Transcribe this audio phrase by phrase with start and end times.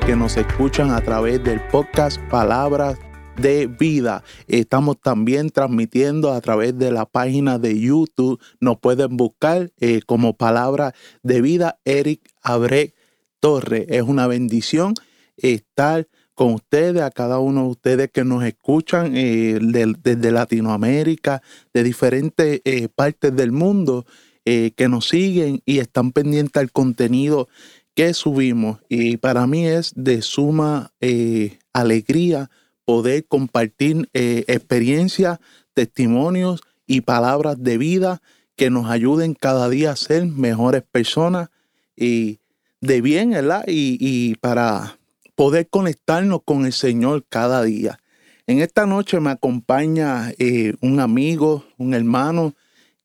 [0.00, 2.98] que nos escuchan a través del podcast Palabras
[3.40, 4.22] de Vida.
[4.46, 8.38] Estamos también transmitiendo a través de la página de YouTube.
[8.60, 12.94] Nos pueden buscar eh, como Palabra de Vida Eric Abre
[13.40, 13.86] Torre.
[13.88, 14.94] Es una bendición
[15.38, 21.82] estar con ustedes, a cada uno de ustedes que nos escuchan eh, desde Latinoamérica, de
[21.82, 24.04] diferentes eh, partes del mundo.
[24.48, 27.48] Que nos siguen y están pendientes al contenido
[27.96, 28.78] que subimos.
[28.88, 32.50] Y para mí es de suma eh, alegría
[32.84, 35.40] poder compartir eh, experiencias,
[35.74, 38.22] testimonios y palabras de vida
[38.54, 41.48] que nos ayuden cada día a ser mejores personas
[41.96, 42.38] y
[42.80, 43.64] de bien, ¿verdad?
[43.66, 44.98] Y, y para
[45.34, 47.98] poder conectarnos con el Señor cada día.
[48.46, 50.32] En esta noche me acompaña
[50.80, 52.54] un amigo, un hermano,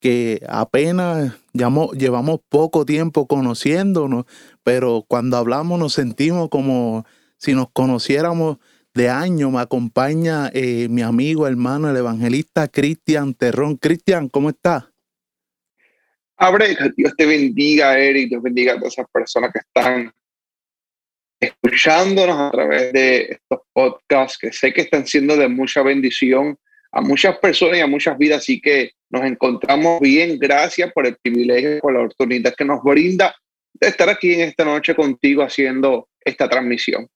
[0.02, 4.26] que apenas llevamos poco tiempo conociéndonos,
[4.64, 7.06] pero cuando hablamos nos sentimos como
[7.38, 8.58] si nos conociéramos
[8.94, 9.52] de años.
[9.52, 13.78] Me acompaña eh, mi amigo, hermano, el evangelista Cristian Terrón.
[13.78, 14.86] Cristian, ¿cómo estás?
[16.38, 20.12] Abre, Dios te bendiga, Eric, Dios bendiga a todas esas personas que están
[21.40, 26.58] escuchándonos a través de estos podcasts, que sé que están siendo de mucha bendición
[26.92, 30.38] a muchas personas y a muchas vidas, así que nos encontramos bien.
[30.38, 33.36] Gracias por el privilegio, por la oportunidad que nos brinda
[33.80, 37.08] estar aquí en esta noche contigo haciendo esta transmisión.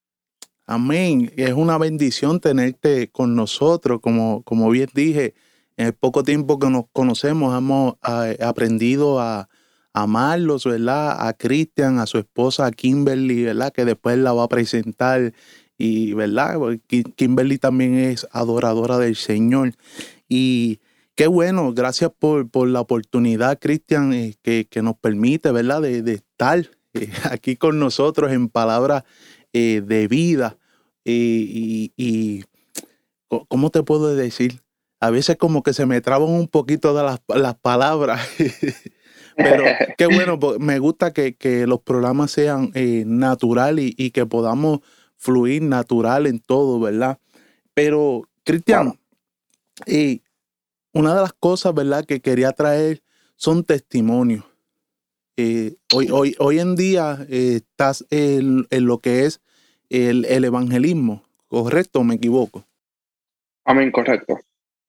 [0.65, 1.31] Amén.
[1.35, 3.99] Es una bendición tenerte con nosotros.
[4.01, 5.35] Como, como bien dije,
[5.77, 9.47] en el poco tiempo que nos conocemos hemos eh, aprendido a,
[9.95, 11.25] amarlos, ¿verdad?
[11.25, 13.71] A Cristian, a su esposa Kimberly, ¿verdad?
[13.71, 15.33] Que después la va a presentar
[15.77, 16.59] y, ¿verdad?
[17.15, 19.73] Kimberly también es adoradora del Señor.
[20.27, 20.79] Y
[21.15, 25.81] qué bueno, gracias por, por la oportunidad, Cristian, eh, que, que, nos permite, ¿verdad?
[25.81, 29.03] De, de estar eh, aquí con nosotros en palabras
[29.53, 30.57] eh, de vida.
[31.03, 32.43] y, y,
[33.47, 34.61] ¿cómo te puedo decir?
[34.99, 38.27] A veces como que se me traban un poquito de las, las palabras.
[39.37, 39.63] Pero
[39.97, 42.71] qué bueno, me gusta que, que los programas sean
[43.05, 44.79] natural y, y que podamos
[45.17, 47.19] fluir natural en todo, ¿verdad?
[47.73, 48.97] Pero, Cristian,
[50.95, 53.03] una de las cosas, ¿verdad?, que quería traer
[53.35, 54.45] son testimonios.
[55.37, 59.41] Eh, hoy, hoy, hoy en día eh, estás en, lo que es
[59.89, 62.65] el, evangelismo, ¿correcto o me equivoco?
[63.65, 64.39] Amén, correcto.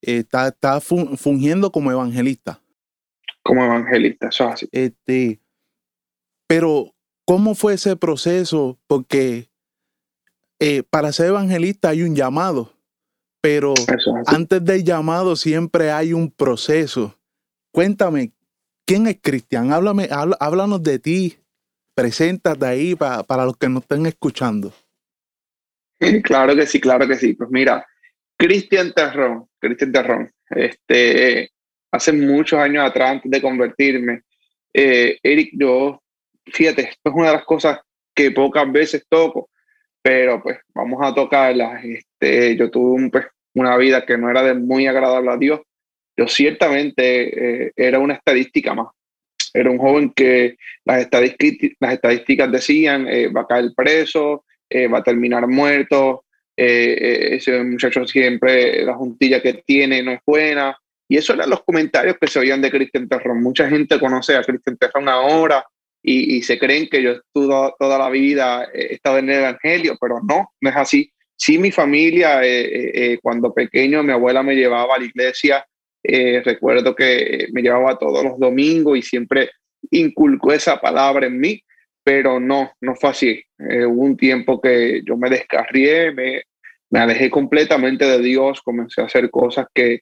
[0.01, 2.61] Estás está fungiendo como evangelista.
[3.43, 4.69] Como evangelista, eso es así.
[4.71, 5.41] Este,
[6.47, 6.95] pero,
[7.25, 8.79] ¿cómo fue ese proceso?
[8.87, 9.49] Porque
[10.59, 12.71] eh, para ser evangelista hay un llamado,
[13.47, 13.73] pero
[14.25, 17.17] antes del llamado siempre hay un proceso.
[17.71, 18.33] Cuéntame,
[18.85, 19.71] ¿quién es Cristian?
[19.71, 21.37] Háblame, háblanos de ti,
[21.95, 24.73] preséntate ahí para, los que nos estén escuchando.
[26.25, 27.35] Claro que sí, claro que sí.
[27.35, 27.87] Pues mira,
[28.35, 31.49] Cristian Terrón, Cristian Terrón, este,
[31.89, 34.23] hace muchos años atrás, antes de convertirme,
[34.73, 36.03] eh, Eric, yo,
[36.45, 37.79] fíjate, esto es una de las cosas
[38.13, 39.49] que pocas veces toco
[40.07, 41.83] pero pues vamos a tocarlas.
[41.83, 43.25] Este, yo tuve pues,
[43.57, 45.61] una vida que no era muy agradable a Dios.
[46.15, 48.87] Yo ciertamente eh, era una estadística más.
[49.53, 54.87] Era un joven que las estadísticas, las estadísticas decían eh, va a caer preso, eh,
[54.87, 56.23] va a terminar muerto,
[56.55, 60.75] ese muchacho siempre, la juntilla que tiene no es buena.
[61.07, 63.43] Y eso eran los comentarios que se oían de Cristian Terrón.
[63.43, 65.63] Mucha gente conoce a Cristian Terrón ahora,
[66.03, 70.21] y, se creen que yo toda, toda la vida he estado en el Evangelio, pero
[70.21, 71.11] no, no es así.
[71.37, 75.65] Sí, mi familia, eh, eh, eh, cuando pequeño, mi abuela me llevaba a la iglesia,
[76.03, 79.51] recuerdo que me llevaba todos los domingos y siempre
[79.91, 81.61] inculcó esa palabra en mí,
[82.01, 83.43] pero no, no fue así.
[83.59, 86.43] hubo un tiempo que yo me descarrié, me,
[86.89, 89.99] me alejé completamente de Dios, comencé a hacer cosas que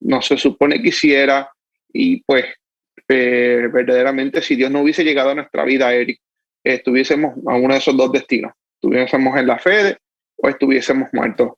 [0.00, 1.50] no se supone que hiciera
[1.90, 2.44] y pues
[3.08, 6.20] verdaderamente si Dios no hubiese llegado a nuestra vida, Eric,
[6.62, 9.98] estuviésemos a uno de esos dos destinos, estuviésemos en la fe
[10.36, 11.50] o estuviésemos muertos.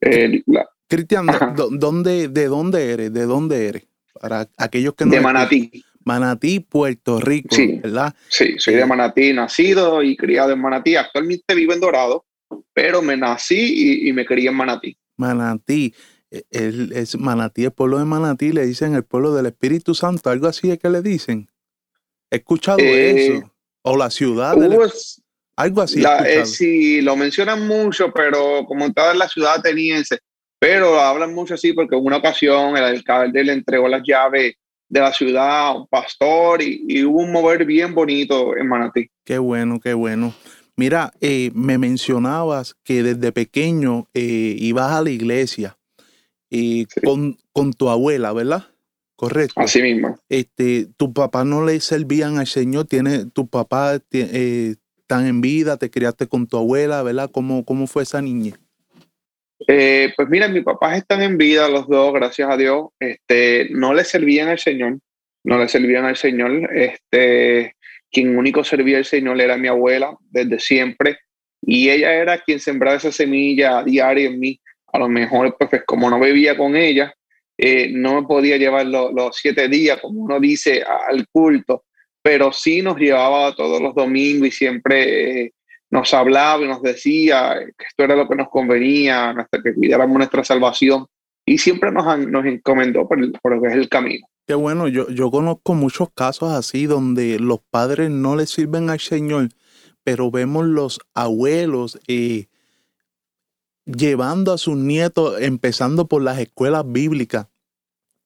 [0.00, 0.42] Eh,
[0.88, 1.26] Cristian,
[1.72, 3.12] ¿dónde, ¿de dónde eres?
[3.12, 3.88] ¿De dónde eres?
[4.20, 5.12] Para aquellos que no...
[5.12, 5.84] De Manatí.
[6.04, 8.14] Manatí, Puerto Rico, sí, ¿verdad?
[8.28, 10.94] Sí, soy de Manatí, nacido y criado en Manatí.
[10.94, 12.24] Actualmente vivo en Dorado,
[12.72, 14.96] pero me nací y, y me crié en Manatí.
[15.16, 15.92] Manatí.
[16.30, 20.30] E, el, es Manatí, el pueblo de Manatí, le dicen el pueblo del Espíritu Santo,
[20.30, 21.48] algo así es que le dicen.
[22.30, 23.52] He escuchado eh, eso.
[23.82, 24.56] O la ciudad.
[25.56, 26.02] Algo así.
[26.26, 30.18] Eh, sí, lo mencionan mucho, pero como estaba en la ciudad ateniense,
[30.58, 34.54] pero hablan mucho así porque en una ocasión el alcalde le entregó las llaves
[34.88, 39.10] de la ciudad, un pastor, y, hubo un mover bien bonito en Manatí.
[39.24, 40.32] Qué bueno, qué bueno.
[40.76, 45.78] Mira, eh, me mencionabas que desde pequeño eh, ibas a la iglesia
[46.50, 48.66] y con, con, tu abuela, ¿verdad?
[49.16, 49.60] Correcto.
[49.60, 50.18] Así mismo.
[50.28, 54.76] Este, tu papá no le servían al Señor, tiene, tu papá eh,
[55.06, 57.30] tan en vida, te criaste con tu abuela, ¿verdad?
[57.32, 58.54] ¿Cómo, cómo fue esa niña?
[59.66, 62.86] Eh, pues mira, mis papás están en vida, los dos, gracias a Dios.
[62.98, 64.98] Este, no le servían al Señor,
[65.44, 66.70] no le servían al Señor.
[66.74, 67.74] Este,
[68.10, 71.18] quien único servía al Señor era mi abuela desde siempre.
[71.62, 74.60] Y ella era quien sembraba esa semilla diaria en mí.
[74.92, 77.12] A lo mejor, pues, pues como no bebía con ella,
[77.58, 81.84] eh, no me podía llevar los siete días, como uno dice, al culto,
[82.26, 85.54] pero sí nos llevaba todos los domingos y siempre eh,
[85.90, 89.32] nos hablaba y nos decía que esto era lo que nos convenía,
[89.62, 91.06] que cuidáramos nuestra salvación
[91.44, 94.26] y siempre nos, nos encomendó por, lo que es el camino.
[94.44, 98.98] Qué bueno, yo, yo conozco muchos casos así donde los padres no le sirven al
[98.98, 99.50] Señor,
[100.02, 102.46] pero vemos los abuelos eh,
[103.84, 107.46] llevando a sus nietos, empezando por las escuelas bíblicas.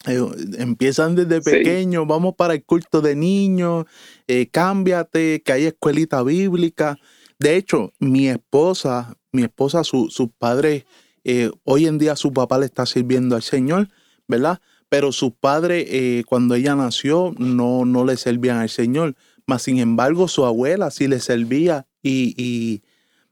[0.06, 0.18] Eh,
[0.56, 3.84] empiezan desde pequeños, vamos para el culto de niños,
[4.28, 6.98] eh, cámbiate, que hay escuelita bíblica.
[7.38, 10.84] De hecho, mi esposa, mi esposa, sus su padres,
[11.24, 13.88] eh, hoy en día su papá le está sirviendo al Señor,
[14.26, 14.60] ¿verdad?
[14.88, 19.14] Pero sus padres, cuando ella nació, no, no le servían al Señor.
[19.46, 22.82] Mas, sin embargo, su abuela sí le servía y, y,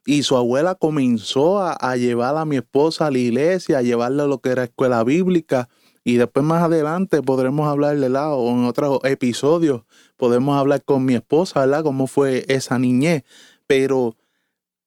[0.07, 4.23] y su abuela comenzó a, a, llevar a mi esposa a la iglesia, a llevarle
[4.23, 5.69] a lo que era escuela bíblica.
[6.09, 9.83] Y después más adelante podremos hablar de lado o en otros episodios
[10.17, 11.83] podemos hablar con mi esposa, ¿verdad?
[11.83, 13.25] Cómo fue esa niñez
[13.69, 14.17] pero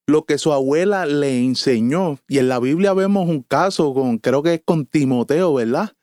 [0.08, 4.44] lo que su abuela le enseñó, y en la Biblia vemos un caso con, creo
[4.44, 5.94] que es con Timoteo, ¿verdad?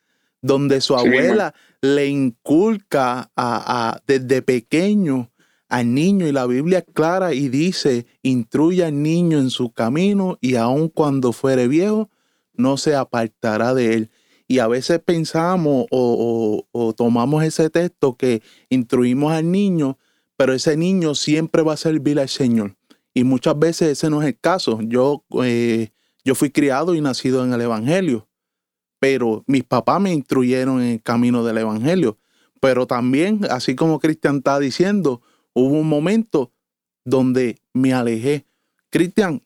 [0.41, 5.31] Donde su abuela le inculca a, desde pequeño
[5.69, 10.38] al niño, y la Biblia es clara y dice, instruye al niño en su camino,
[10.41, 12.09] y aun cuando fuere viejo,
[12.55, 14.11] no se apartará de él.
[14.49, 19.99] Y a veces pensamos o, o tomamos ese texto que instruimos al niño,
[20.37, 22.79] pero ese niño siempre va a servir al Señor.
[23.19, 24.79] Y muchas veces ese no es el caso.
[24.81, 25.91] Yo, eh,
[26.25, 28.29] yo fui criado y nacido en el Evangelio,
[29.00, 32.19] pero mis papás me instruyeron en el camino del Evangelio.
[32.61, 35.21] Pero también, así como Cristian está diciendo,
[35.53, 36.53] hubo un momento
[37.05, 38.47] donde me alejé.
[38.91, 39.43] Cristian,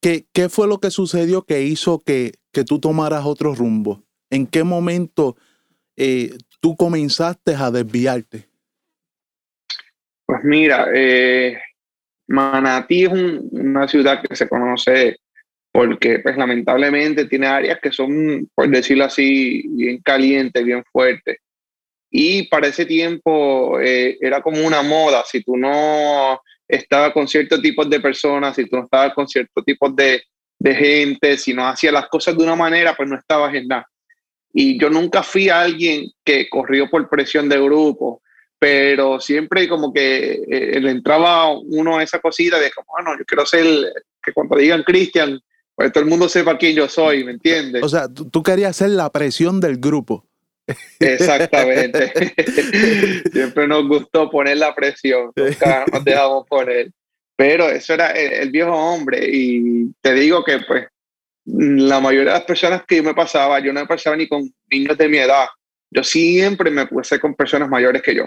[0.00, 4.02] ¿qué, ¿qué, fue lo que sucedió que hizo que, que tú tomaras otro rumbo?
[4.30, 5.36] ¿En qué momento
[5.96, 8.48] eh, tú comenzaste a desviarte?
[10.26, 11.58] Pues mira, eh,
[12.28, 15.16] Manatí es una ciudad que se conoce
[15.70, 21.38] porque pues lamentablemente tiene áreas que son, por decirlo así, bien calientes, bien fuertes.
[22.10, 27.60] Y para ese tiempo eh, era como una moda, si tú no estabas con ciertos
[27.60, 30.22] tipos de personas, si tú no estabas con ciertos tipos de,
[30.58, 33.86] de gente, si no hacías las cosas de una manera, pues no estabas en nada.
[34.58, 38.22] Y yo nunca fui alguien que corrió por presión de grupo,
[38.58, 43.24] pero siempre como que eh, le entraba uno a esa cosita de como, bueno, yo
[43.26, 43.66] quiero ser,
[44.24, 45.38] que cuando digan Cristian,
[45.74, 47.82] pues todo el mundo sepa quién yo soy, ¿me entiendes?
[47.82, 50.26] O sea, tú, querías ser la presión del grupo.
[51.00, 52.14] Exactamente.
[53.30, 56.90] siempre nos gustó poner la presión, nunca nos dejamos poner.
[57.36, 60.86] Pero eso era el, viejo hombre y te digo que pues
[61.46, 64.52] la mayoría de las personas que yo me pasaba, yo no me pasaba ni con
[64.70, 65.46] niños de mi edad,
[65.90, 68.24] yo siempre me puse con personas mayores que yo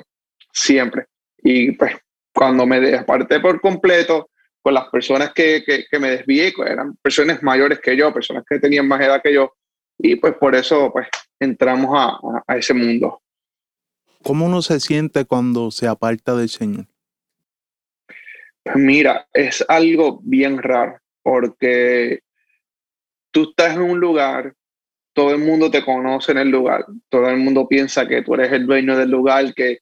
[0.53, 1.05] siempre.
[1.37, 1.95] Y pues
[2.33, 4.29] cuando me aparté por completo
[4.61, 8.59] con las personas que, que, me desvié, pues, eran personas mayores que yo, personas que
[8.59, 9.53] tenían más edad que yo,
[9.97, 11.07] y pues por eso pues
[11.39, 13.21] entramos a, a, ese mundo.
[14.23, 16.87] ¿Cómo uno se siente cuando se aparta del Señor?
[18.63, 22.19] Pues mira, es algo bien raro, porque
[23.31, 24.53] tú estás en un lugar,
[25.13, 28.51] todo el mundo te conoce en el lugar, todo el mundo piensa que tú eres
[28.51, 29.79] el dueño del lugar, que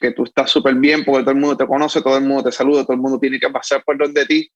[0.00, 2.52] que, tú estás súper bien porque todo el mundo te conoce, todo el mundo te
[2.52, 4.48] saluda, todo el mundo tiene que pasar por donde ti,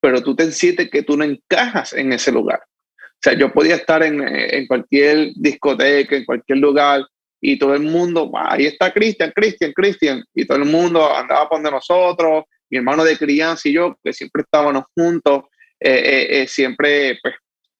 [0.00, 2.60] pero tú te sientes que tú no encajas en ese lugar.
[2.64, 7.06] O sea, yo podía estar en, en cualquier discoteca, en cualquier lugar,
[7.40, 11.60] y todo el mundo, ahí está Cristian, Cristian, Cristian, y todo el mundo andaba por
[11.60, 15.44] nosotros, mi hermano de crianza y yo, que siempre estábamos juntos,
[15.78, 17.34] eh, eh, eh, siempre pues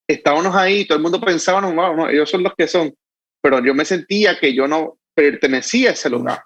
[0.06, 2.94] estábamos ahí, todo el mundo pensaba, no, no, ellos son los que son,
[3.40, 6.42] pero yo me sentía que yo no pertenecía a ese lugar.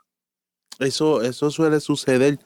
[0.78, 2.38] Eso, eso suele suceder.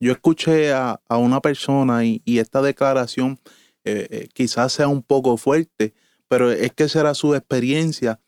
[0.00, 3.40] Yo escuché a, una persona y, esta declaración
[3.84, 5.94] eh, eh, quizás sea un poco fuerte,
[6.28, 8.20] pero es que esa era su experiencia.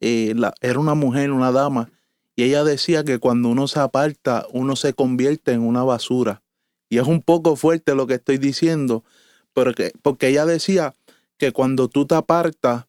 [0.00, 1.90] Eh, era una mujer, una dama,
[2.36, 6.42] Y ella decía que cuando uno se aparta, uno se convierte en una basura.
[6.88, 9.04] Y es un poco fuerte lo que estoy diciendo,
[9.52, 10.94] porque, porque ella decía
[11.38, 12.86] que cuando tú te apartas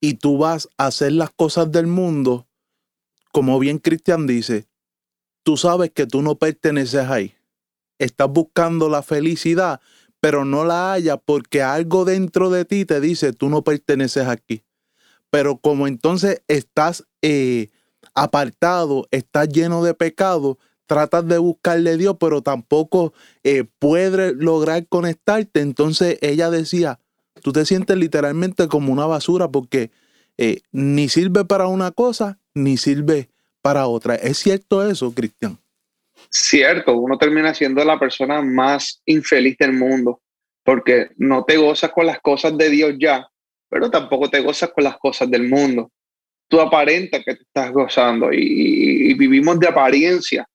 [0.00, 2.46] y tú vas a hacer las cosas del mundo,
[3.32, 4.66] como bien Cristian dice,
[5.42, 7.34] tú sabes que tú no perteneces ahí.
[7.98, 9.80] Estás buscando la felicidad,
[10.20, 14.62] pero no la hayas porque algo dentro de ti te dice, tú no perteneces aquí.
[15.30, 17.68] Pero como entonces estás eh,
[18.14, 23.12] apartado, estás lleno de pecado, tratas de buscarle a Dios, pero tampoco
[23.44, 25.60] eh, puedes lograr conectarte.
[25.60, 26.98] Entonces ella decía,
[27.40, 29.90] tú te sientes literalmente como una basura porque
[30.38, 33.28] eh, ni sirve para una cosa, ni sirve
[33.62, 34.14] para otra.
[34.14, 35.58] ¿Es cierto eso, Cristian?
[36.28, 40.20] Cierto, uno termina siendo la persona más infeliz del mundo
[40.62, 43.26] porque no te gozas con las cosas de Dios ya,
[43.68, 45.90] pero tampoco te gozas con las cosas del mundo.
[46.48, 50.46] Tú aparentas que te estás gozando y, vivimos de apariencia,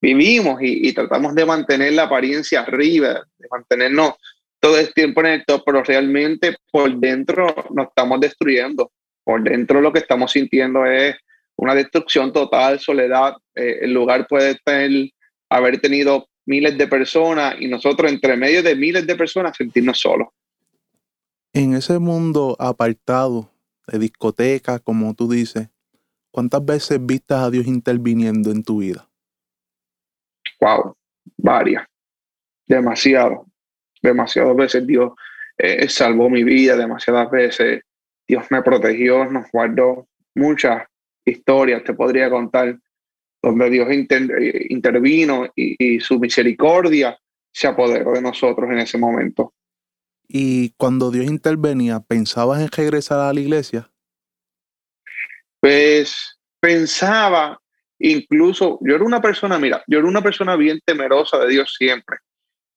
[0.00, 4.14] vivimos y, tratamos de mantener la apariencia arriba, de mantenernos
[4.60, 8.92] todo el tiempo en el top, pero realmente por dentro nos estamos destruyendo.
[9.24, 11.16] Por dentro lo que estamos sintiendo es
[11.56, 13.34] una destrucción total, soledad.
[13.54, 15.10] Eh, el lugar puede tener,
[15.48, 20.28] haber tenido miles de personas y nosotros entre medio de miles de personas sentirnos solos.
[21.52, 23.50] En ese mundo apartado
[23.86, 25.68] de discoteca, como tú dices,
[26.30, 29.08] ¿cuántas veces viste a Dios interviniendo en tu vida?
[30.60, 30.94] Wow,
[31.36, 31.86] varias,
[32.66, 33.49] demasiado,
[34.02, 35.12] demasiadas veces Dios
[35.58, 37.82] eh, salvó mi vida, demasiadas veces
[38.26, 40.84] Dios me protegió, nos guardó muchas
[41.24, 42.78] historias, te podría contar
[43.42, 47.18] donde Dios eh, intervino y, su misericordia
[47.52, 49.54] se apoderó de nosotros en ese momento.
[50.28, 53.90] Y cuando Dios intervenía, ¿pensabas en regresar a la iglesia?
[55.58, 57.60] Pues pensaba,
[57.98, 62.18] incluso, yo era una persona, mira, yo era una persona bien temerosa de Dios siempre.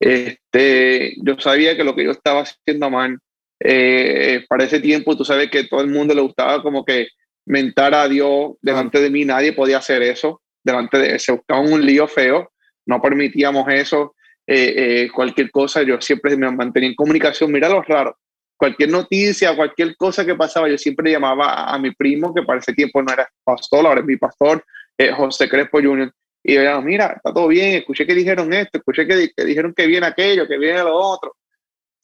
[0.05, 3.17] Este, yo sabía que lo que yo estaba haciendo mal,
[3.62, 7.07] eh, para ese tiempo, tú sabes que todo el mundo le gustaba como que
[7.45, 11.86] mentar a Dios delante de mí, nadie podía hacer eso delante de se buscaba un
[11.86, 12.51] lío feo,
[12.86, 14.13] no permitíamos eso,
[14.45, 18.17] eh, eh, cualquier cosa, yo siempre me mantenía en comunicación, mira lo raro,
[18.57, 22.74] cualquier noticia, cualquier cosa que pasaba, yo siempre llamaba a, mi primo, que para ese
[22.74, 24.65] tiempo no era pastor, ahora es mi pastor,
[24.98, 26.12] eh, José Crespo Jr.,
[26.43, 30.07] y yo mira, está todo bien, escuché que dijeron esto, escuché que, dijeron que viene
[30.07, 31.35] aquello, que viene lo otro.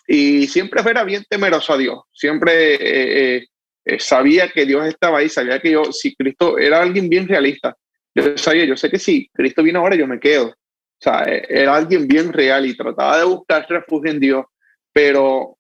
[0.08, 3.46] Y siempre era bien temeroso a Dios, siempre
[4.00, 7.76] sabía que Dios estaba ahí, sabía que yo, si Cristo era alguien bien realista,
[8.16, 10.48] yo sabía, yo sé que si Cristo viene ahora, yo me quedo.
[10.48, 14.46] O sea, e, era alguien bien real y trataba de buscar refugio en Dios,
[14.92, 15.58] pero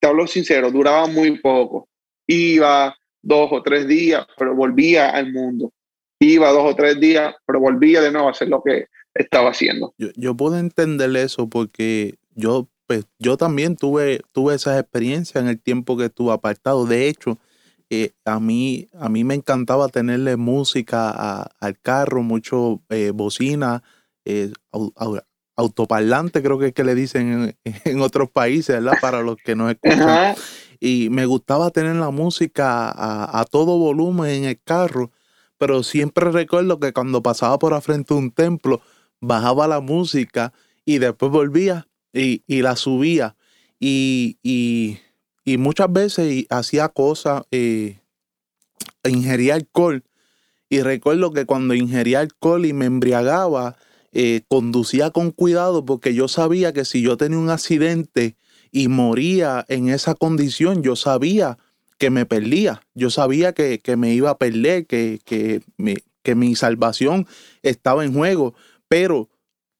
[0.00, 1.88] te hablo sincero, duraba muy poco.
[2.26, 5.72] Iba dos o tres días, pero volvía al mundo.
[6.20, 9.94] Iba dos o tres días, pero volvía de nuevo a hacer lo que estaba haciendo.
[9.96, 15.60] Yo, puedo entender eso porque yo, pues, yo también tuve, tuve esas experiencias en el
[15.60, 16.84] tiempo que estuve apartado.
[16.84, 17.38] De hecho,
[17.88, 23.82] eh, a, mí, a mí me encantaba tenerle música al carro, mucho eh, bocina,
[24.24, 24.52] eh,
[25.56, 28.98] autoparlante, creo que es que le dicen en, otros países, ¿verdad?
[29.00, 30.36] Para los que no escuchan.
[30.78, 35.10] Y me gustaba tener la música a, todo volumen en el carro,
[35.60, 38.80] pero siempre recuerdo que cuando pasaba por la frente un templo,
[39.20, 40.54] bajaba la música
[40.86, 43.36] y después volvía y, la subía.
[43.78, 44.38] y,
[45.44, 47.98] y muchas veces hacía cosas, eh,
[49.04, 50.04] ingería alcohol.
[50.68, 53.76] Y recuerdo que cuando ingería alcohol y me embriagaba,
[54.12, 58.36] eh, conducía con cuidado porque yo sabía que si yo tenía un accidente
[58.70, 61.58] y moría en esa condición, yo sabía
[62.00, 62.82] que me perdía.
[62.94, 65.62] Yo sabía que, me iba a perder, que, que,
[66.22, 67.28] que mi salvación
[67.62, 68.54] estaba en juego.
[68.88, 69.28] Pero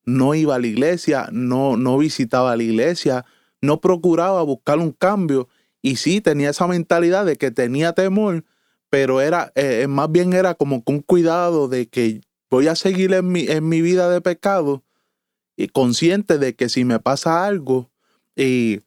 [0.04, 3.24] no iba a la iglesia, no, no visitaba la iglesia,
[3.62, 5.48] no procuraba buscar un cambio
[5.82, 8.44] y sí tenía esa mentalidad de que tenía temor,
[8.90, 13.32] pero era, eh, más bien era como con cuidado de que voy a seguir en
[13.32, 14.84] mi, en mi vida de pecado
[15.56, 17.90] y consciente de que si me pasa algo
[18.36, 18.80] y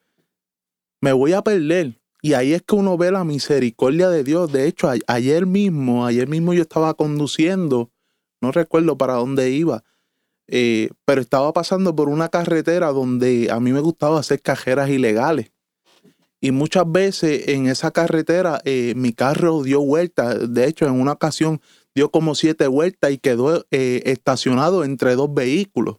[1.01, 1.99] me voy a perder.
[2.25, 4.49] Y ahí es que uno ve la misericordia de Dios.
[4.49, 7.91] De hecho, ayer mismo, ayer mismo yo estaba conduciendo,
[8.39, 9.83] no recuerdo para dónde iba,
[10.47, 15.51] eh, pero estaba pasando por una carretera donde a mí me gustaba hacer cajeras ilegales.
[16.39, 20.33] Y muchas veces en esa carretera eh, mi carro dio vuelta.
[20.35, 21.59] De hecho, en una ocasión
[21.93, 25.97] dio como siete vueltas y quedó eh, estacionado entre dos vehículos.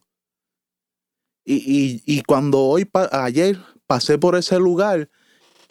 [1.45, 5.11] Y, cuando hoy, ayer, pasé por ese lugar,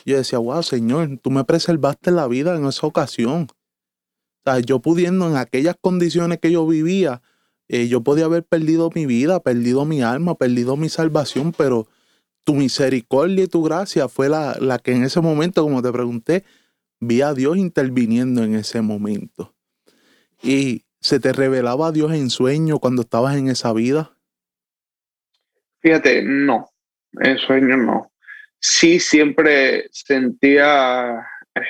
[0.05, 3.48] yo decía, wow, Señor, tú me preservaste la vida en esa ocasión.
[3.50, 7.22] O sea, yo pudiendo en aquellas condiciones que yo vivía,
[7.69, 11.88] eh, yo podía haber perdido mi vida, perdido mi alma, perdido mi salvación, pero
[12.43, 16.43] tu misericordia y tu gracia fue la, la que en ese momento, como te pregunté,
[17.00, 19.53] vi a Dios interviniendo en ese momento.
[20.41, 24.17] Y se te revelaba Dios en sueño cuando estabas en esa vida.
[25.81, 26.69] Fíjate, no,
[27.19, 28.12] en sueño no.
[28.65, 31.20] Sí, siempre sentía
[31.53, 31.62] eh,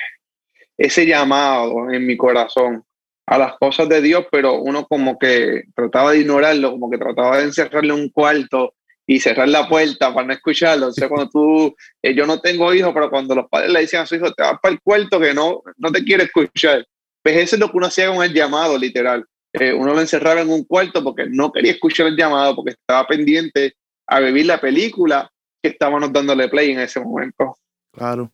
[0.76, 2.84] ese llamado en mi corazón
[3.26, 7.38] a las cosas de Dios, pero uno como que trataba de ignorarlo, como que trataba
[7.38, 8.74] de encerrarle un cuarto
[9.08, 10.86] y cerrar la puerta para no escucharlo.
[10.86, 14.04] O sea, cuando tú, eh, yo no tengo hijos, pero cuando los padres le decían
[14.04, 16.86] a su hijo, te vas para el cuarto que no, no te quiere escuchar.
[17.24, 19.26] Pues eso es lo que uno hacía con el llamado, literal.
[19.52, 23.04] Eh, uno lo encerraba en un cuarto porque no quería escuchar el llamado, porque estaba
[23.04, 23.74] pendiente
[24.06, 25.28] a vivir la película
[25.64, 27.56] que estábamos dándole play en ese momento.
[27.90, 28.30] Claro.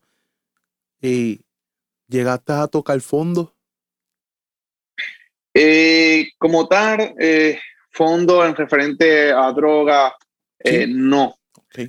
[1.00, 1.40] ¿Y
[2.08, 3.54] llegaste a tocar fondo?
[5.54, 7.14] Eh, como tal,
[7.90, 10.14] fondo en referente a droga,
[10.58, 11.37] eh, no,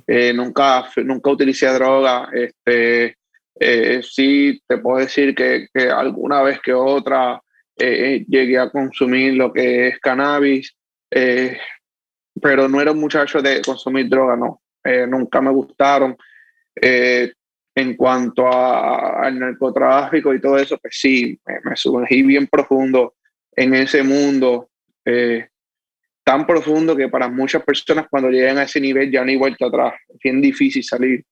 [0.06, 2.28] eh, nunca, nunca utilicé droga.
[2.32, 3.16] Este,
[3.58, 7.42] eh, sí, te puedo decir que, que alguna vez que otra
[7.74, 10.72] llegué a consumir lo que es cannabis,
[11.10, 14.61] pero no era un muchacho de consumir droga, no.
[15.08, 16.16] Nunca me gustaron.
[16.74, 23.14] en cuanto al narcotráfico y todo eso, pues sí, me, me sumergí bien profundo
[23.56, 24.68] en ese mundo.
[25.04, 25.48] Eh,
[26.24, 29.66] tan profundo que para muchas personas cuando llegan a ese nivel ya no hay vuelta
[29.66, 29.94] atrás.
[30.08, 31.24] Es bien difícil salir.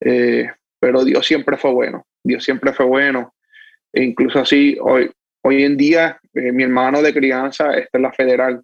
[0.00, 2.06] Eh, pero Dios siempre fue bueno.
[2.22, 3.34] Dios siempre fue bueno.
[3.92, 5.10] E incluso así, hoy,
[5.42, 8.62] hoy en día, eh, mi hermano de crianza está en la federal.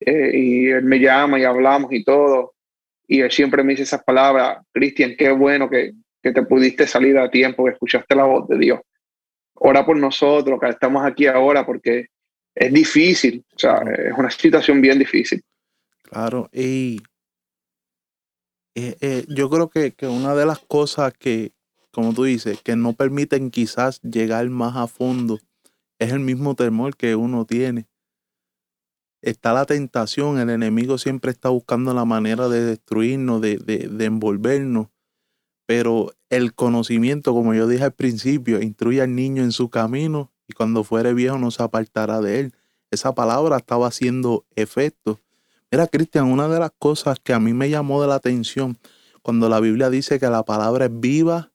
[0.00, 2.54] Eh, y él me llama y hablamos y todo.
[3.12, 7.18] Y él siempre me dice esas palabras, Cristian, qué bueno que, que te pudiste salir
[7.18, 8.78] a tiempo, que escuchaste la voz de Dios.
[9.54, 12.06] Ora por nosotros, que estamos aquí ahora, porque
[12.54, 15.42] es difícil, o sea, es una situación bien difícil.
[16.04, 17.00] Claro, y
[18.76, 21.50] eh, eh, yo creo que, que, una de las cosas que,
[21.90, 25.40] como tú dices, que no permiten quizás llegar más a fondo
[25.98, 27.86] es el mismo temor que uno tiene.
[29.22, 34.04] Está la tentación, el enemigo siempre está buscando la manera de destruirnos, de, de, de
[34.06, 34.88] envolvernos,
[35.66, 40.52] pero el conocimiento, como yo dije al principio, instruye al niño en su camino y
[40.52, 42.54] cuando fuere viejo no se apartará de él.
[42.90, 45.20] Esa palabra estaba haciendo efecto.
[45.70, 48.78] Mira, Cristian, una de las cosas que a mí me llamó de la atención
[49.22, 51.52] cuando la Biblia dice que la palabra es viva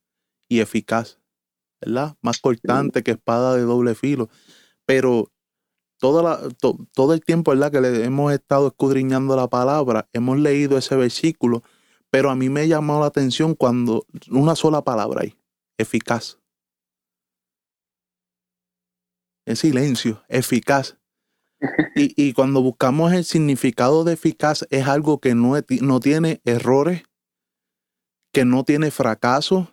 [0.48, 1.20] y eficaz,
[1.82, 2.16] ¿verdad?
[2.22, 4.30] Más cortante que espada de doble filo.
[4.86, 5.30] Pero
[6.02, 6.40] la,
[6.94, 7.72] todo el tiempo, ¿verdad?
[7.72, 11.64] Que le hemos estado escudriñando la palabra, hemos leído ese versículo,
[12.10, 15.36] pero a mí me llamó la atención cuando una sola palabra ahí,
[15.78, 16.38] eficaz
[19.46, 20.98] en silencio, eficaz.
[21.96, 27.04] Y, cuando buscamos el significado de eficaz es algo que no, no tiene errores,
[28.34, 29.72] que no tiene fracaso,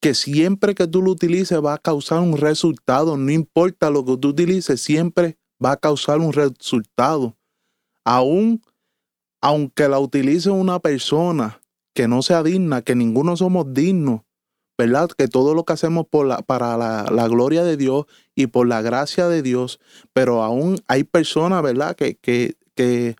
[0.00, 4.16] que siempre que tú lo utilices va a causar un resultado, no importa lo que
[4.16, 7.36] tú utilices, siempre va a causar un resultado.
[8.04, 8.62] Aún
[9.40, 11.60] aunque la utilice una persona
[11.94, 14.22] que no sea digna, que ninguno somos dignos,
[14.76, 15.08] ¿verdad?
[15.16, 18.82] Que todo lo que hacemos por la, para la, gloria de Dios y por la
[18.82, 19.78] gracia de Dios,
[20.12, 21.94] pero aún hay personas, ¿verdad?
[21.96, 23.14] Que, que, que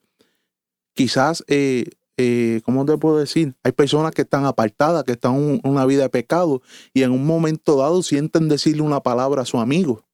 [0.94, 3.54] quizás, eh, eh, ¿cómo te puedo decir?
[3.62, 6.62] Hay personas que están apartadas, que están en una vida de pecado
[6.94, 10.06] y en un momento dado sienten decirle una palabra a su amigo.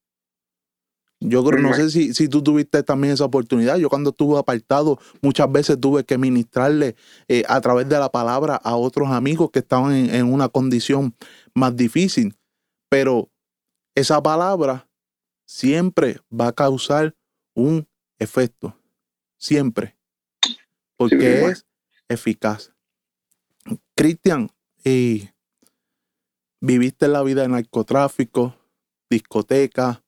[1.24, 3.76] Yo creo, no sé si, si, tú tuviste también esa oportunidad.
[3.76, 6.96] Yo cuando estuve apartado, muchas veces tuve que ministrarle
[7.28, 11.14] eh, a través de la palabra a otros amigos que estaban en, una condición
[11.54, 12.34] más difícil.
[12.88, 13.30] Pero
[13.94, 14.88] esa palabra
[15.44, 17.14] siempre va a causar
[17.54, 17.86] un
[18.18, 18.76] efecto.
[19.38, 19.96] Siempre.
[20.96, 21.66] Porque es
[22.12, 22.72] eficaz.
[23.94, 24.50] Cristian,
[24.84, 25.28] y
[26.60, 28.54] viviste la vida de narcotráfico,
[29.10, 30.02] discoteca,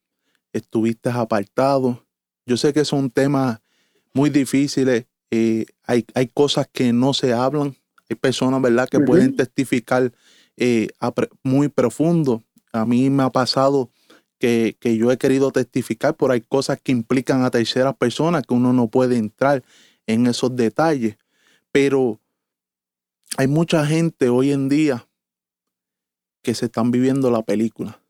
[0.52, 2.06] estuviste apartado.
[2.46, 3.60] Yo sé que son temas
[4.12, 7.76] muy difíciles, eh, hay, hay, cosas que no se hablan,
[8.08, 10.12] hay personas, ¿verdad?, que pueden testificar
[10.56, 10.88] eh,
[11.42, 12.42] muy profundo.
[12.72, 13.90] A mí me ha pasado
[14.38, 18.54] que, que, yo he querido testificar, pero hay cosas que implican a terceras personas que
[18.54, 19.64] uno no puede entrar
[20.06, 21.16] en esos detalles.
[21.74, 22.20] Pero
[23.36, 25.08] hay mucha gente hoy en día
[26.44, 28.00] que se están viviendo la película.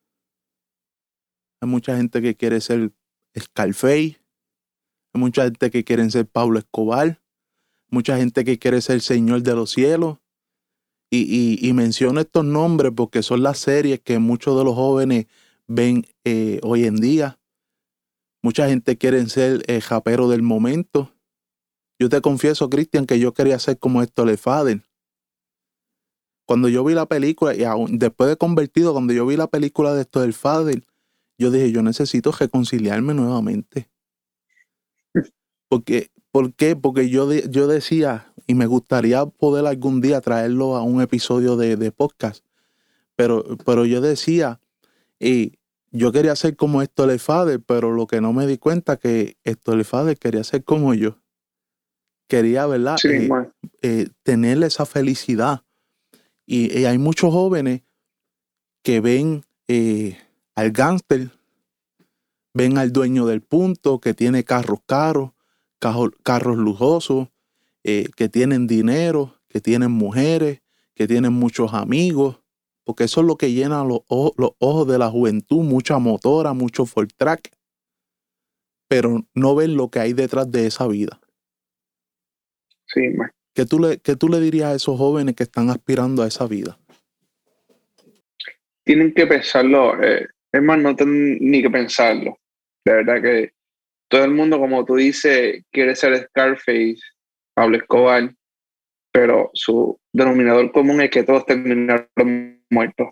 [1.62, 2.92] Hay mucha gente que quiere ser
[3.38, 4.20] Scarface.
[5.14, 7.22] Hay mucha gente que quiere ser Pablo Escobar.
[7.88, 10.18] Mucha gente que quiere ser Señor de los cielos.
[11.11, 15.27] Y, menciono estos nombres porque son las series que muchos de los jóvenes
[15.66, 17.40] ven eh, hoy en día.
[18.42, 21.13] Mucha gente quiere ser el japero del momento.
[21.99, 24.83] Yo te confieso, Cristian, que yo quería ser como esto Le Fader.
[26.47, 29.95] Cuando yo vi la película, y aún después de convertido, cuando yo vi la película
[29.95, 30.85] de esto del Fader,
[31.39, 33.89] yo dije, yo necesito reconciliarme nuevamente.
[35.69, 36.75] Porque, ¿Por qué?
[36.75, 41.93] Porque yo, yo decía, y me gustaría poder algún día traerlo a un episodio de,
[41.93, 42.45] podcast,
[43.15, 44.61] pero, pero yo decía,
[45.21, 45.53] y
[45.93, 49.37] yo quería ser como esto Le Fader, pero lo que no me di cuenta que
[49.45, 51.19] esto Le Fader quería ser como yo.
[52.29, 52.97] Quería, ¿verdad?
[53.05, 53.29] Eh,
[53.83, 55.63] eh, tener esa felicidad.
[56.47, 57.83] Y, hay muchos jóvenes
[58.83, 60.19] que ven eh,
[60.55, 61.31] al gángster,
[62.53, 65.31] ven al dueño del punto que tiene carros caros,
[65.79, 67.29] carros, lujosos,
[67.83, 70.63] eh, que tienen dinero, que tienen mujeres,
[70.95, 72.41] que tienen muchos amigos,
[72.85, 77.11] porque eso es lo que llena los, ojos de la juventud, mucha motora, mucho Ford
[77.17, 77.51] Track,
[78.89, 81.21] pero no ven lo que hay detrás de esa vida.
[82.95, 83.13] Sí,
[83.55, 86.47] ¿Qué tú, le, ¿Qué tú le dirías a esos jóvenes que están aspirando a esa
[86.47, 86.79] vida?
[88.85, 92.39] Tienen que pensarlo, eh, es más, no tienen ni que pensarlo.
[92.85, 93.53] De verdad que
[94.09, 97.01] todo el mundo, como tú dices, quiere ser Scarface,
[97.55, 98.33] Pablo Escobar,
[99.11, 103.09] pero su denominador común es que todos terminaron muertos.